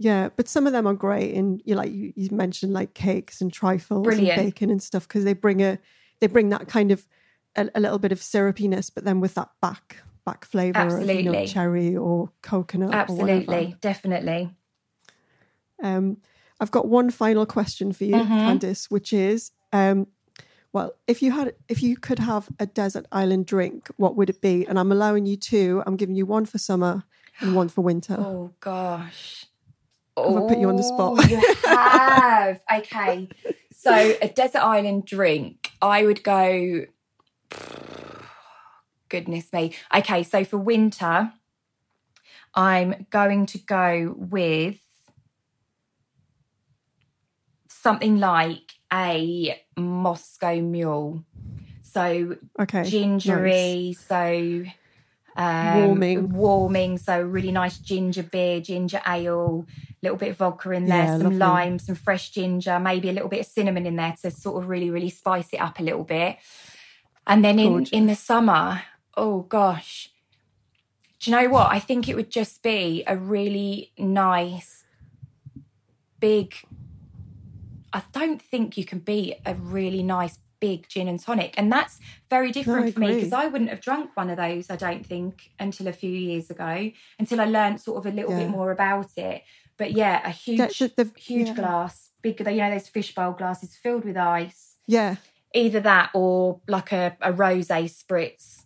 yeah, 0.00 0.28
but 0.36 0.48
some 0.48 0.66
of 0.66 0.72
them 0.72 0.86
are 0.86 0.94
great, 0.94 1.34
and 1.34 1.60
you 1.64 1.74
like 1.74 1.92
you, 1.92 2.12
you 2.14 2.28
mentioned 2.30 2.72
like 2.72 2.94
cakes 2.94 3.40
and 3.40 3.52
trifles 3.52 4.04
Brilliant. 4.04 4.38
and 4.38 4.46
bacon 4.46 4.70
and 4.70 4.82
stuff 4.82 5.08
because 5.08 5.24
they 5.24 5.32
bring 5.32 5.60
a 5.60 5.78
they 6.20 6.28
bring 6.28 6.50
that 6.50 6.68
kind 6.68 6.92
of 6.92 7.06
a, 7.56 7.68
a 7.74 7.80
little 7.80 7.98
bit 7.98 8.12
of 8.12 8.22
syrupiness, 8.22 8.90
but 8.90 9.04
then 9.04 9.20
with 9.20 9.34
that 9.34 9.50
back 9.60 9.96
back 10.24 10.44
flavor 10.44 10.98
of 10.98 11.08
you 11.08 11.22
know, 11.24 11.46
cherry 11.46 11.96
or 11.96 12.30
coconut. 12.42 12.90
Or. 12.90 12.94
Absolutely, 12.94 13.74
definitely. 13.80 14.50
Um, 15.82 16.18
I've 16.60 16.70
got 16.70 16.88
one 16.88 17.10
final 17.10 17.46
question 17.46 17.92
for 17.92 18.04
you, 18.04 18.14
Mm-hmm. 18.14 18.32
Candice, 18.32 18.90
which 18.90 19.12
is, 19.12 19.52
um, 19.72 20.06
well, 20.72 20.92
if 21.06 21.22
you 21.22 21.30
had, 21.32 21.54
if 21.68 21.82
you 21.82 21.96
could 21.96 22.18
have 22.18 22.48
a 22.58 22.66
desert 22.66 23.06
island 23.12 23.46
drink, 23.46 23.88
what 23.96 24.16
would 24.16 24.28
it 24.28 24.40
be? 24.40 24.66
And 24.66 24.78
I'm 24.78 24.92
allowing 24.92 25.24
you 25.26 25.36
two. 25.36 25.82
I'm 25.86 25.96
giving 25.96 26.14
you 26.14 26.26
one 26.26 26.46
for 26.46 26.58
summer 26.58 27.04
and 27.40 27.54
one 27.54 27.68
for 27.68 27.82
winter. 27.82 28.16
Oh 28.18 28.52
gosh. 28.60 29.46
Have 30.16 30.36
I 30.36 30.48
put 30.48 30.58
you 30.58 30.68
on 30.68 30.74
the 30.74 30.82
spot? 30.82 31.14
Oh, 31.16 31.28
you 31.28 31.40
have. 31.68 32.60
okay. 32.74 33.28
So 33.72 34.16
a 34.20 34.26
desert 34.28 34.64
island 34.64 35.04
drink, 35.06 35.70
I 35.80 36.04
would 36.04 36.24
go. 36.24 36.86
Goodness 39.08 39.52
me. 39.52 39.74
Okay, 39.94 40.22
so 40.24 40.44
for 40.44 40.58
winter, 40.58 41.32
I'm 42.54 43.06
going 43.10 43.46
to 43.46 43.58
go 43.58 44.14
with 44.18 44.80
something 47.80 48.18
like 48.18 48.72
a 48.92 49.60
Moscow 49.76 50.60
Mule. 50.60 51.24
So 51.82 52.36
Okay, 52.60 52.84
gingery, 52.84 53.96
so 53.98 54.64
um, 55.36 55.74
Warming. 55.74 56.30
warming. 56.32 56.98
So 56.98 57.20
really 57.22 57.52
nice 57.52 57.78
ginger 57.78 58.22
beer, 58.24 58.60
ginger 58.60 59.00
ale, 59.06 59.66
a 59.68 59.96
little 60.02 60.18
bit 60.18 60.30
of 60.30 60.36
vodka 60.38 60.70
in 60.72 60.86
there, 60.86 61.06
Yeah, 61.06 61.16
some 61.16 61.22
lovely. 61.24 61.38
lime, 61.38 61.78
some 61.78 61.94
fresh 61.94 62.30
ginger, 62.30 62.78
maybe 62.78 63.08
a 63.08 63.12
little 63.12 63.28
bit 63.28 63.40
of 63.40 63.46
cinnamon 63.46 63.86
in 63.86 63.96
there 63.96 64.14
to 64.22 64.30
sort 64.30 64.62
of 64.62 64.68
really, 64.68 64.90
really 64.90 65.10
spice 65.10 65.48
it 65.52 65.60
up 65.60 65.78
a 65.78 65.82
little 65.82 66.04
bit. 66.04 66.36
And 67.26 67.44
then 67.44 67.58
in 67.58 67.84
in 67.86 68.06
the 68.06 68.14
summer, 68.16 68.82
oh 69.16 69.42
gosh, 69.42 70.10
do 71.20 71.30
you 71.30 71.36
know 71.36 71.48
what? 71.48 71.70
I 71.70 71.78
think 71.80 72.08
it 72.08 72.16
would 72.16 72.30
just 72.30 72.62
be 72.62 73.02
a 73.06 73.16
really 73.16 73.92
nice, 73.98 74.84
big. 76.20 76.54
I 77.92 78.02
don't 78.12 78.40
think 78.40 78.76
you 78.76 78.84
can 78.84 78.98
beat 78.98 79.36
a 79.46 79.54
really 79.54 80.02
nice 80.02 80.38
big 80.60 80.88
gin 80.88 81.06
and 81.08 81.20
tonic, 81.20 81.54
and 81.56 81.70
that's 81.72 82.00
very 82.28 82.50
different 82.50 82.88
I 82.88 82.90
for 82.92 83.00
me 83.00 83.14
because 83.14 83.32
I 83.32 83.46
wouldn't 83.46 83.70
have 83.70 83.80
drunk 83.80 84.10
one 84.14 84.28
of 84.30 84.36
those. 84.36 84.70
I 84.70 84.76
don't 84.76 85.06
think 85.06 85.50
until 85.58 85.86
a 85.88 85.92
few 85.92 86.10
years 86.10 86.50
ago, 86.50 86.90
until 87.18 87.40
I 87.40 87.44
learned 87.44 87.80
sort 87.80 87.98
of 87.98 88.12
a 88.12 88.14
little 88.14 88.36
bit 88.36 88.48
more 88.48 88.70
about 88.70 89.10
it. 89.16 89.42
But 89.76 89.92
yeah, 89.92 90.26
a 90.26 90.30
huge, 90.30 90.78
the- 90.78 91.10
huge 91.16 91.48
yeah. 91.48 91.54
glass, 91.54 92.10
big. 92.20 92.40
You 92.40 92.56
know 92.56 92.70
those 92.70 92.88
fishbowl 92.88 93.32
glasses 93.32 93.76
filled 93.76 94.04
with 94.04 94.16
ice. 94.16 94.76
Yeah, 94.86 95.16
Either 95.54 95.80
that 95.80 96.10
or 96.14 96.60
like 96.66 96.92
a, 96.92 97.16
a 97.20 97.32
rosé 97.32 97.84
spritz. 97.84 98.64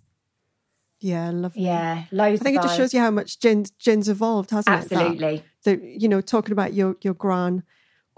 yeah, 1.00 1.30
lovely. 1.30 1.64
Yeah, 1.64 2.04
loads. 2.12 2.40
I 2.40 2.44
think 2.44 2.56
it 2.58 2.62
just 2.62 2.76
shows 2.76 2.94
you 2.94 3.00
how 3.00 3.10
much 3.10 3.40
gin, 3.40 3.66
gin's 3.78 4.08
evolved, 4.08 4.50
hasn't 4.50 4.84
it? 4.84 4.88
That- 4.88 4.98
Absolutely. 5.00 5.42
the 5.64 5.80
you 5.82 6.08
know 6.08 6.20
talking 6.20 6.52
about 6.52 6.72
your 6.74 6.96
your 7.02 7.14
gran 7.14 7.62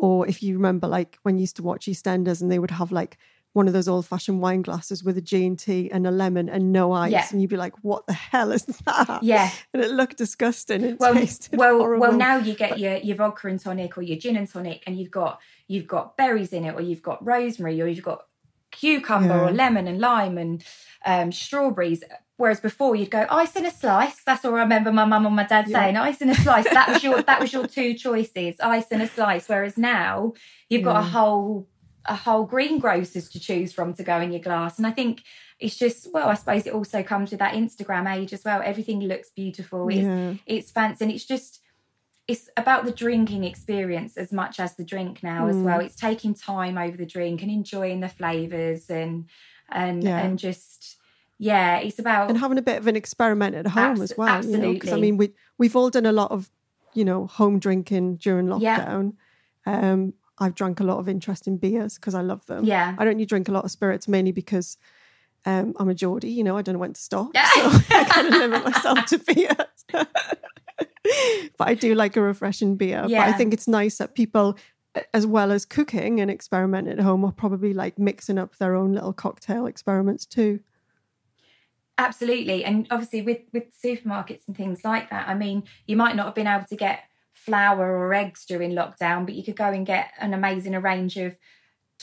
or 0.04 0.26
if 0.28 0.42
you 0.42 0.54
remember 0.60 0.86
like 0.98 1.18
when 1.22 1.36
you 1.36 1.42
used 1.48 1.56
to 1.56 1.62
watch 1.70 1.86
eastenders 1.86 2.42
and 2.42 2.50
they 2.52 2.58
would 2.58 2.70
have 2.80 2.92
like 2.92 3.16
one 3.54 3.68
of 3.68 3.72
those 3.72 3.86
old 3.86 4.04
fashioned 4.04 4.40
wine 4.42 4.62
glasses 4.62 5.04
with 5.04 5.16
a 5.16 5.20
G&T 5.30 5.88
and 5.92 6.06
a 6.06 6.10
lemon 6.10 6.48
and 6.48 6.72
no 6.72 6.92
ice 6.92 7.12
Yeah. 7.12 7.26
and 7.30 7.40
you'd 7.40 7.50
be 7.50 7.56
like 7.56 7.72
what 7.82 8.04
the 8.08 8.12
hell 8.12 8.50
is 8.52 8.64
that 8.84 9.20
Yeah. 9.22 9.48
and 9.72 9.82
it 9.82 9.92
looked 9.92 10.16
disgusting 10.18 10.82
it 10.84 10.98
well, 11.00 11.14
tasted 11.14 11.56
well, 11.58 11.78
horrible. 11.78 12.00
well. 12.08 12.16
Now 12.28 12.36
you 12.36 12.54
get 12.54 12.78
your 12.80 12.96
your 12.96 13.16
vodka 13.16 13.46
and 13.48 13.60
tonic 13.60 13.96
or 13.96 14.02
your 14.02 14.18
gin 14.18 14.36
and 14.36 14.48
tonic, 14.54 14.82
and 14.86 14.98
you've 14.98 15.12
got 15.12 15.40
you've 15.68 15.86
got 15.86 16.16
berries 16.18 16.52
in 16.52 16.64
it, 16.64 16.74
or 16.74 16.80
you've 16.82 17.02
got 17.10 17.24
rosemary, 17.24 17.80
or 17.80 17.86
you've 17.86 18.04
got 18.12 18.26
cucumber 18.74 19.38
or 19.44 19.50
lemon 19.52 19.86
and 19.86 19.98
lime 20.00 20.38
and 20.38 20.64
um, 21.06 21.32
strawberries. 21.32 22.02
Whereas 22.36 22.58
before 22.60 22.96
you'd 22.96 23.10
go 23.12 23.26
ice 23.30 23.54
in 23.54 23.64
a 23.64 23.70
slice. 23.70 24.22
That's 24.24 24.44
all 24.44 24.54
I 24.56 24.60
remember 24.60 24.90
my 24.90 25.04
mum 25.04 25.24
and 25.26 25.36
my 25.36 25.44
dad 25.44 25.66
Yeah. 25.68 25.80
saying. 25.80 25.96
Ice 25.96 26.20
in 26.20 26.30
a 26.30 26.34
slice. 26.34 26.64
That 26.64 26.88
was 26.88 27.04
your 27.04 27.22
that 27.22 27.40
was 27.40 27.52
your 27.52 27.66
two 27.78 27.94
choices. 27.94 28.56
Ice 28.60 28.88
in 28.88 29.00
a 29.00 29.06
slice. 29.06 29.48
Whereas 29.48 29.78
now 29.78 30.32
you've 30.68 30.82
got 30.82 30.96
a 30.96 31.02
whole 31.02 31.68
a 32.06 32.16
whole 32.16 32.44
greengrocers 32.44 33.30
to 33.30 33.40
choose 33.40 33.72
from 33.72 33.94
to 33.94 34.02
go 34.02 34.20
in 34.20 34.32
your 34.32 34.42
glass. 34.42 34.78
And 34.78 34.86
I 34.86 34.90
think 34.90 35.22
it's 35.60 35.76
just 35.76 36.12
well, 36.12 36.28
I 36.28 36.34
suppose 36.34 36.66
it 36.66 36.74
also 36.74 37.02
comes 37.04 37.30
with 37.30 37.38
that 37.38 37.54
Instagram 37.54 38.12
age 38.12 38.32
as 38.32 38.44
well. 38.44 38.60
Everything 38.64 39.00
looks 39.00 39.30
beautiful. 39.30 39.88
It's 39.88 40.40
it's 40.46 40.70
fancy 40.72 41.04
and 41.04 41.12
it's 41.14 41.24
just 41.24 41.60
it's 42.26 42.48
about 42.56 42.84
the 42.84 42.92
drinking 42.92 43.44
experience 43.44 44.16
as 44.16 44.32
much 44.32 44.58
as 44.58 44.76
the 44.76 44.84
drink 44.84 45.22
now 45.22 45.46
as 45.48 45.56
Mm. 45.56 45.62
well. 45.64 45.80
It's 45.80 45.96
taking 45.96 46.34
time 46.34 46.78
over 46.78 46.96
the 46.96 47.04
drink 47.06 47.42
and 47.42 47.50
enjoying 47.50 48.00
the 48.00 48.08
flavors 48.08 48.88
and 48.90 49.26
and 49.70 50.02
Yeah. 50.02 50.18
and 50.20 50.38
just 50.38 50.96
yeah, 51.38 51.78
it's 51.78 51.98
about 51.98 52.30
and 52.30 52.38
having 52.38 52.58
a 52.58 52.62
bit 52.62 52.78
of 52.78 52.86
an 52.86 52.96
experiment 52.96 53.54
at 53.56 53.66
home 53.66 53.92
Abs- 53.92 54.00
as 54.02 54.14
well 54.16 54.44
you 54.44 54.56
know 54.56 54.72
because 54.72 54.92
I 54.92 54.96
mean 54.96 55.16
we 55.16 55.32
we've 55.58 55.74
all 55.76 55.90
done 55.90 56.06
a 56.06 56.12
lot 56.12 56.30
of 56.30 56.50
you 56.94 57.04
know 57.04 57.26
home 57.26 57.58
drinking 57.58 58.16
during 58.16 58.46
Yeah. 58.60 58.78
lockdown 58.86 59.14
um 59.66 60.14
I've 60.38 60.54
drank 60.54 60.80
a 60.80 60.84
lot 60.84 60.98
of 60.98 61.08
interesting 61.08 61.56
beers 61.58 61.94
because 61.96 62.14
I 62.14 62.20
love 62.22 62.44
them 62.46 62.64
Yeah. 62.64 62.94
I 62.98 63.04
don't 63.04 63.16
need 63.16 63.28
drink 63.28 63.48
a 63.48 63.52
lot 63.52 63.64
of 63.64 63.70
spirits 63.70 64.06
mainly 64.08 64.32
because 64.32 64.78
um, 65.46 65.74
I'm 65.78 65.90
a 65.90 65.94
Geordie, 65.94 66.30
you 66.30 66.42
know, 66.42 66.56
I 66.56 66.62
don't 66.62 66.72
know 66.72 66.78
when 66.78 66.94
to 66.94 67.00
stop. 67.00 67.30
Yeah. 67.34 67.46
So 67.50 67.60
I 67.90 68.04
kind 68.04 68.28
of 68.28 68.32
limit 68.34 68.64
myself 68.64 69.04
to 69.06 69.18
beers. 69.26 69.56
but 71.58 71.68
I 71.68 71.74
do 71.74 71.94
like 71.94 72.16
a 72.16 72.20
refreshing 72.20 72.76
beer. 72.76 73.02
But 73.02 73.14
I 73.14 73.32
think 73.32 73.52
it's 73.52 73.68
nice 73.68 73.98
that 73.98 74.14
people, 74.14 74.56
as 75.12 75.26
well 75.26 75.52
as 75.52 75.64
cooking 75.64 76.20
and 76.20 76.30
experimenting 76.30 76.94
at 76.94 77.00
home, 77.00 77.24
are 77.24 77.32
probably 77.32 77.72
like 77.72 77.98
mixing 77.98 78.38
up 78.38 78.56
their 78.56 78.74
own 78.74 78.92
little 78.92 79.12
cocktail 79.12 79.66
experiments 79.66 80.26
too. 80.26 80.60
Absolutely. 81.96 82.64
And 82.64 82.86
obviously 82.90 83.22
with 83.22 83.40
with 83.52 83.64
supermarkets 83.80 84.48
and 84.48 84.56
things 84.56 84.84
like 84.84 85.10
that, 85.10 85.28
I 85.28 85.34
mean, 85.34 85.64
you 85.86 85.96
might 85.96 86.16
not 86.16 86.26
have 86.26 86.34
been 86.34 86.48
able 86.48 86.66
to 86.66 86.76
get 86.76 87.04
flour 87.32 87.96
or 87.96 88.12
eggs 88.14 88.44
during 88.46 88.72
lockdown, 88.72 89.26
but 89.26 89.34
you 89.34 89.44
could 89.44 89.56
go 89.56 89.70
and 89.70 89.86
get 89.86 90.10
an 90.18 90.34
amazing 90.34 90.72
range 90.72 91.16
of 91.16 91.36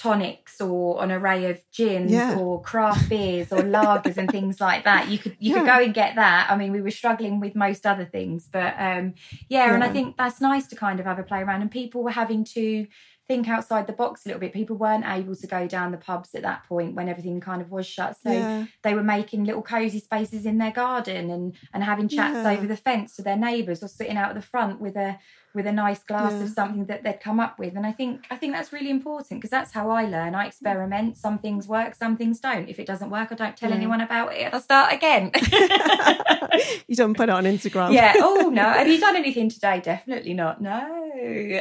tonics 0.01 0.59
or 0.59 1.03
an 1.03 1.11
array 1.11 1.45
of 1.51 1.61
gins 1.71 2.11
Yeah. 2.11 2.35
or 2.35 2.59
craft 2.61 3.07
beers 3.07 3.51
or 3.51 3.59
lagers 3.59 4.17
and 4.17 4.29
things 4.31 4.59
like 4.59 4.83
that. 4.85 5.09
You 5.09 5.17
could 5.19 5.35
you 5.39 5.53
could 5.53 5.65
go 5.65 5.79
and 5.85 5.93
get 5.93 6.15
that. 6.15 6.47
I 6.49 6.55
mean, 6.55 6.71
we 6.71 6.81
were 6.81 6.89
struggling 7.01 7.39
with 7.39 7.53
most 7.55 7.85
other 7.85 8.05
things, 8.05 8.49
but 8.51 8.73
um 8.79 9.13
yeah, 9.47 9.73
and 9.75 9.83
I 9.83 9.89
think 9.89 10.17
that's 10.17 10.41
nice 10.41 10.65
to 10.69 10.75
kind 10.75 10.99
of 10.99 11.05
have 11.05 11.19
a 11.19 11.23
play 11.23 11.41
around 11.41 11.61
and 11.61 11.69
people 11.69 12.03
were 12.03 12.11
having 12.23 12.43
to 12.55 12.87
think 13.31 13.47
outside 13.47 13.87
the 13.87 13.93
box 13.93 14.25
a 14.25 14.27
little 14.29 14.41
bit. 14.41 14.51
People 14.51 14.75
weren't 14.75 15.05
able 15.07 15.35
to 15.35 15.47
go 15.47 15.65
down 15.67 15.91
the 15.91 15.97
pubs 15.97 16.35
at 16.35 16.41
that 16.41 16.65
point 16.67 16.95
when 16.95 17.07
everything 17.07 17.39
kind 17.39 17.61
of 17.61 17.71
was 17.71 17.85
shut. 17.87 18.17
So 18.23 18.31
Yeah. 18.31 18.65
they 18.83 18.93
were 18.93 19.03
making 19.03 19.45
little 19.45 19.61
cozy 19.61 19.99
spaces 19.99 20.45
in 20.45 20.57
their 20.57 20.71
garden 20.71 21.29
and 21.29 21.55
and 21.73 21.81
having 21.83 22.07
chats 22.09 22.35
Yeah. 22.43 22.51
over 22.51 22.67
the 22.67 22.75
fence 22.75 23.15
to 23.15 23.21
their 23.21 23.37
neighbours 23.37 23.81
or 23.83 23.87
sitting 23.87 24.17
out 24.17 24.29
at 24.29 24.35
the 24.35 24.41
front 24.53 24.81
with 24.81 24.95
a 24.97 25.17
with 25.53 25.65
a 25.67 25.71
nice 25.85 26.01
glass 26.09 26.31
Yeah. 26.33 26.43
of 26.43 26.49
something 26.49 26.85
that 26.85 27.03
they'd 27.03 27.19
come 27.27 27.39
up 27.39 27.59
with. 27.59 27.73
And 27.77 27.85
I 27.85 27.93
think 27.99 28.25
I 28.29 28.35
think 28.35 28.53
that's 28.53 28.71
really 28.73 28.89
important 28.89 29.39
because 29.39 29.49
that's 29.57 29.71
how 29.71 29.89
I 29.89 30.03
learn. 30.05 30.35
I 30.35 30.43
experiment. 30.47 31.17
Some 31.17 31.37
things 31.39 31.67
work, 31.69 31.95
some 31.95 32.15
things 32.17 32.39
don't. 32.47 32.67
If 32.73 32.79
it 32.79 32.87
doesn't 32.91 33.09
work, 33.17 33.29
I 33.31 33.35
don't 33.35 33.55
tell 33.61 33.71
anyone 33.73 34.01
about 34.01 34.33
it. 34.33 34.53
I 34.53 34.59
start 34.59 34.91
again. 34.93 35.31
you 36.89 36.95
don't 37.01 37.15
put 37.15 37.29
it 37.29 37.35
on 37.39 37.45
Instagram. 37.45 37.93
yeah. 37.93 38.13
Oh 38.17 38.49
no. 38.53 38.63
Have 38.79 38.87
you 38.87 38.99
done 38.99 39.15
anything 39.15 39.49
today? 39.49 39.79
Definitely 39.91 40.33
not. 40.33 40.55
No. 40.61 40.81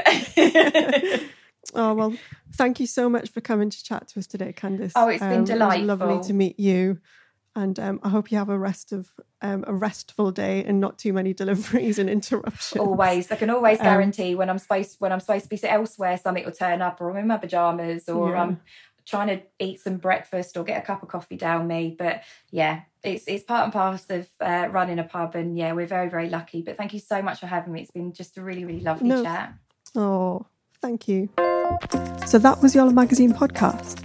Oh 1.75 1.95
well, 1.95 2.15
thank 2.55 2.81
you 2.81 2.87
so 2.87 3.09
much 3.09 3.31
for 3.31 3.41
coming 3.41 3.71
to 3.71 3.85
chat 3.85 4.09
to 4.09 4.19
us 4.19 4.27
today, 4.27 4.53
Candice. 4.53 4.93
Oh, 4.97 5.09
it's 5.09 5.23
been 5.23 5.45
Um, 5.45 5.51
It 5.51 5.87
lovely 5.87 6.21
to 6.27 6.33
meet 6.33 6.59
you, 6.59 6.99
and 7.55 7.79
um, 7.79 8.01
I 8.03 8.09
hope 8.09 8.31
you 8.31 8.39
have 8.39 8.49
a 8.49 8.59
rest 8.59 8.93
of 8.93 9.09
um, 9.43 9.65
a 9.67 9.75
restful 9.75 10.31
day 10.31 10.65
and 10.65 10.81
not 10.81 10.99
too 10.99 11.13
many 11.13 11.33
deliveries 11.35 11.99
and 11.99 12.11
interruptions. 12.11 12.81
always. 12.81 13.31
I 13.31 13.37
can 13.37 13.51
always 13.51 13.79
Um, 13.81 13.85
guarantee 13.85 14.35
when 14.35 14.51
I'm 14.51 14.59
supposed 14.59 14.97
when 14.99 15.13
I'm 15.13 15.21
supposed 15.21 15.45
to 15.45 15.51
be 15.51 15.63
elsewhere, 15.69 16.17
something 16.17 16.45
will 16.45 16.53
turn 16.53 16.83
up, 16.83 17.01
or 17.01 17.11
I'm 17.11 17.17
in 17.19 17.27
my 17.27 17.37
pajamas, 17.37 18.09
or 18.09 18.35
Yeah. 18.35 18.43
I'm 18.43 18.61
trying 19.07 19.29
to 19.29 19.43
eat 19.59 19.81
some 19.81 19.97
breakfast 19.97 20.57
or 20.57 20.63
get 20.63 20.81
a 20.83 20.87
cup 20.87 21.03
of 21.03 21.09
coffee 21.09 21.37
down 21.37 21.67
me. 21.67 21.97
But 21.99 22.23
yeah, 22.51 22.83
it's 23.03 23.25
it's 23.27 23.45
part 23.45 23.65
and 23.65 23.73
parcel 23.73 24.21
of 24.21 24.29
uh, 24.41 24.69
running 24.71 24.99
a 24.99 25.05
pub, 25.05 25.35
and 25.35 25.57
yeah, 25.57 25.73
we're 25.73 25.87
very 25.87 26.09
very 26.09 26.29
lucky. 26.29 26.63
But 26.63 26.77
thank 26.77 26.93
you 26.93 27.01
so 27.01 27.23
much 27.23 27.41
for 27.41 27.47
having 27.47 27.73
me. 27.73 27.83
It's 27.83 27.91
been 27.91 28.13
just 28.13 28.39
a 28.39 28.43
really 28.43 28.65
really 28.65 28.81
lovely 28.81 29.09
No. 29.09 29.23
chat. 29.23 29.55
Oh, 29.97 30.47
thank 30.81 31.09
you. 31.09 31.29
So 32.27 32.39
that 32.39 32.61
was 32.63 32.77
Olive 32.77 32.95
Magazine 32.95 33.33
podcast. 33.33 34.05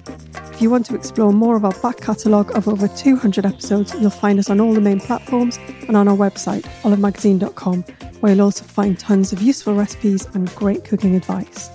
If 0.54 0.62
you 0.62 0.70
want 0.70 0.86
to 0.88 0.96
explore 0.96 1.34
more 1.34 1.56
of 1.58 1.66
our 1.66 1.74
back 1.82 1.98
catalogue 1.98 2.56
of 2.58 2.68
over 2.68 2.88
200 2.88 3.46
episodes, 3.46 3.94
you'll 4.00 4.10
find 4.10 4.40
us 4.40 4.50
on 4.50 4.62
all 4.62 4.74
the 4.74 4.82
main 4.82 5.00
platforms 5.00 5.60
and 5.88 5.98
on 5.98 6.08
our 6.08 6.16
website, 6.16 6.64
olivemagazine.com, 6.84 7.84
where 8.22 8.34
you'll 8.34 8.46
also 8.46 8.64
find 8.64 8.98
tons 8.98 9.34
of 9.34 9.42
useful 9.42 9.76
recipes 9.76 10.26
and 10.34 10.50
great 10.56 10.84
cooking 10.86 11.16
advice. 11.16 11.70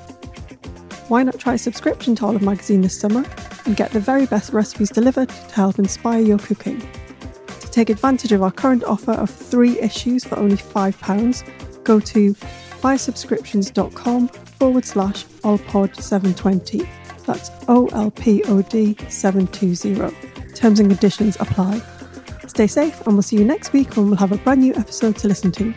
Why 1.08 1.22
not 1.22 1.38
try 1.38 1.54
a 1.54 1.58
subscription 1.58 2.14
to 2.16 2.26
Olive 2.26 2.42
Magazine 2.42 2.80
this 2.80 2.98
summer 2.98 3.24
and 3.66 3.76
get 3.76 3.90
the 3.90 4.00
very 4.00 4.26
best 4.26 4.52
recipes 4.52 4.90
delivered 4.90 5.28
to 5.28 5.54
help 5.54 5.78
inspire 5.78 6.22
your 6.22 6.38
cooking? 6.38 6.80
To 7.60 7.70
take 7.70 7.90
advantage 7.90 8.32
of 8.32 8.42
our 8.42 8.50
current 8.50 8.82
offer 8.84 9.12
of 9.12 9.28
three 9.28 9.78
issues 9.78 10.24
for 10.24 10.38
only 10.38 10.56
£5, 10.56 11.84
go 11.84 12.00
to 12.00 12.34
buysubscriptions.com 12.80 14.28
forward 14.28 14.84
slash 14.84 15.24
olpod720. 15.24 16.88
That's 17.26 17.50
O-L-P-O-D 17.68 18.96
720. 19.08 20.52
Terms 20.54 20.80
and 20.80 20.90
conditions 20.90 21.36
apply. 21.40 21.80
Stay 22.46 22.66
safe 22.66 23.00
and 23.06 23.14
we'll 23.14 23.22
see 23.22 23.36
you 23.36 23.44
next 23.44 23.72
week 23.72 23.96
when 23.96 24.06
we'll 24.06 24.16
have 24.16 24.32
a 24.32 24.38
brand 24.38 24.60
new 24.60 24.74
episode 24.74 25.16
to 25.18 25.28
listen 25.28 25.52
to. 25.52 25.72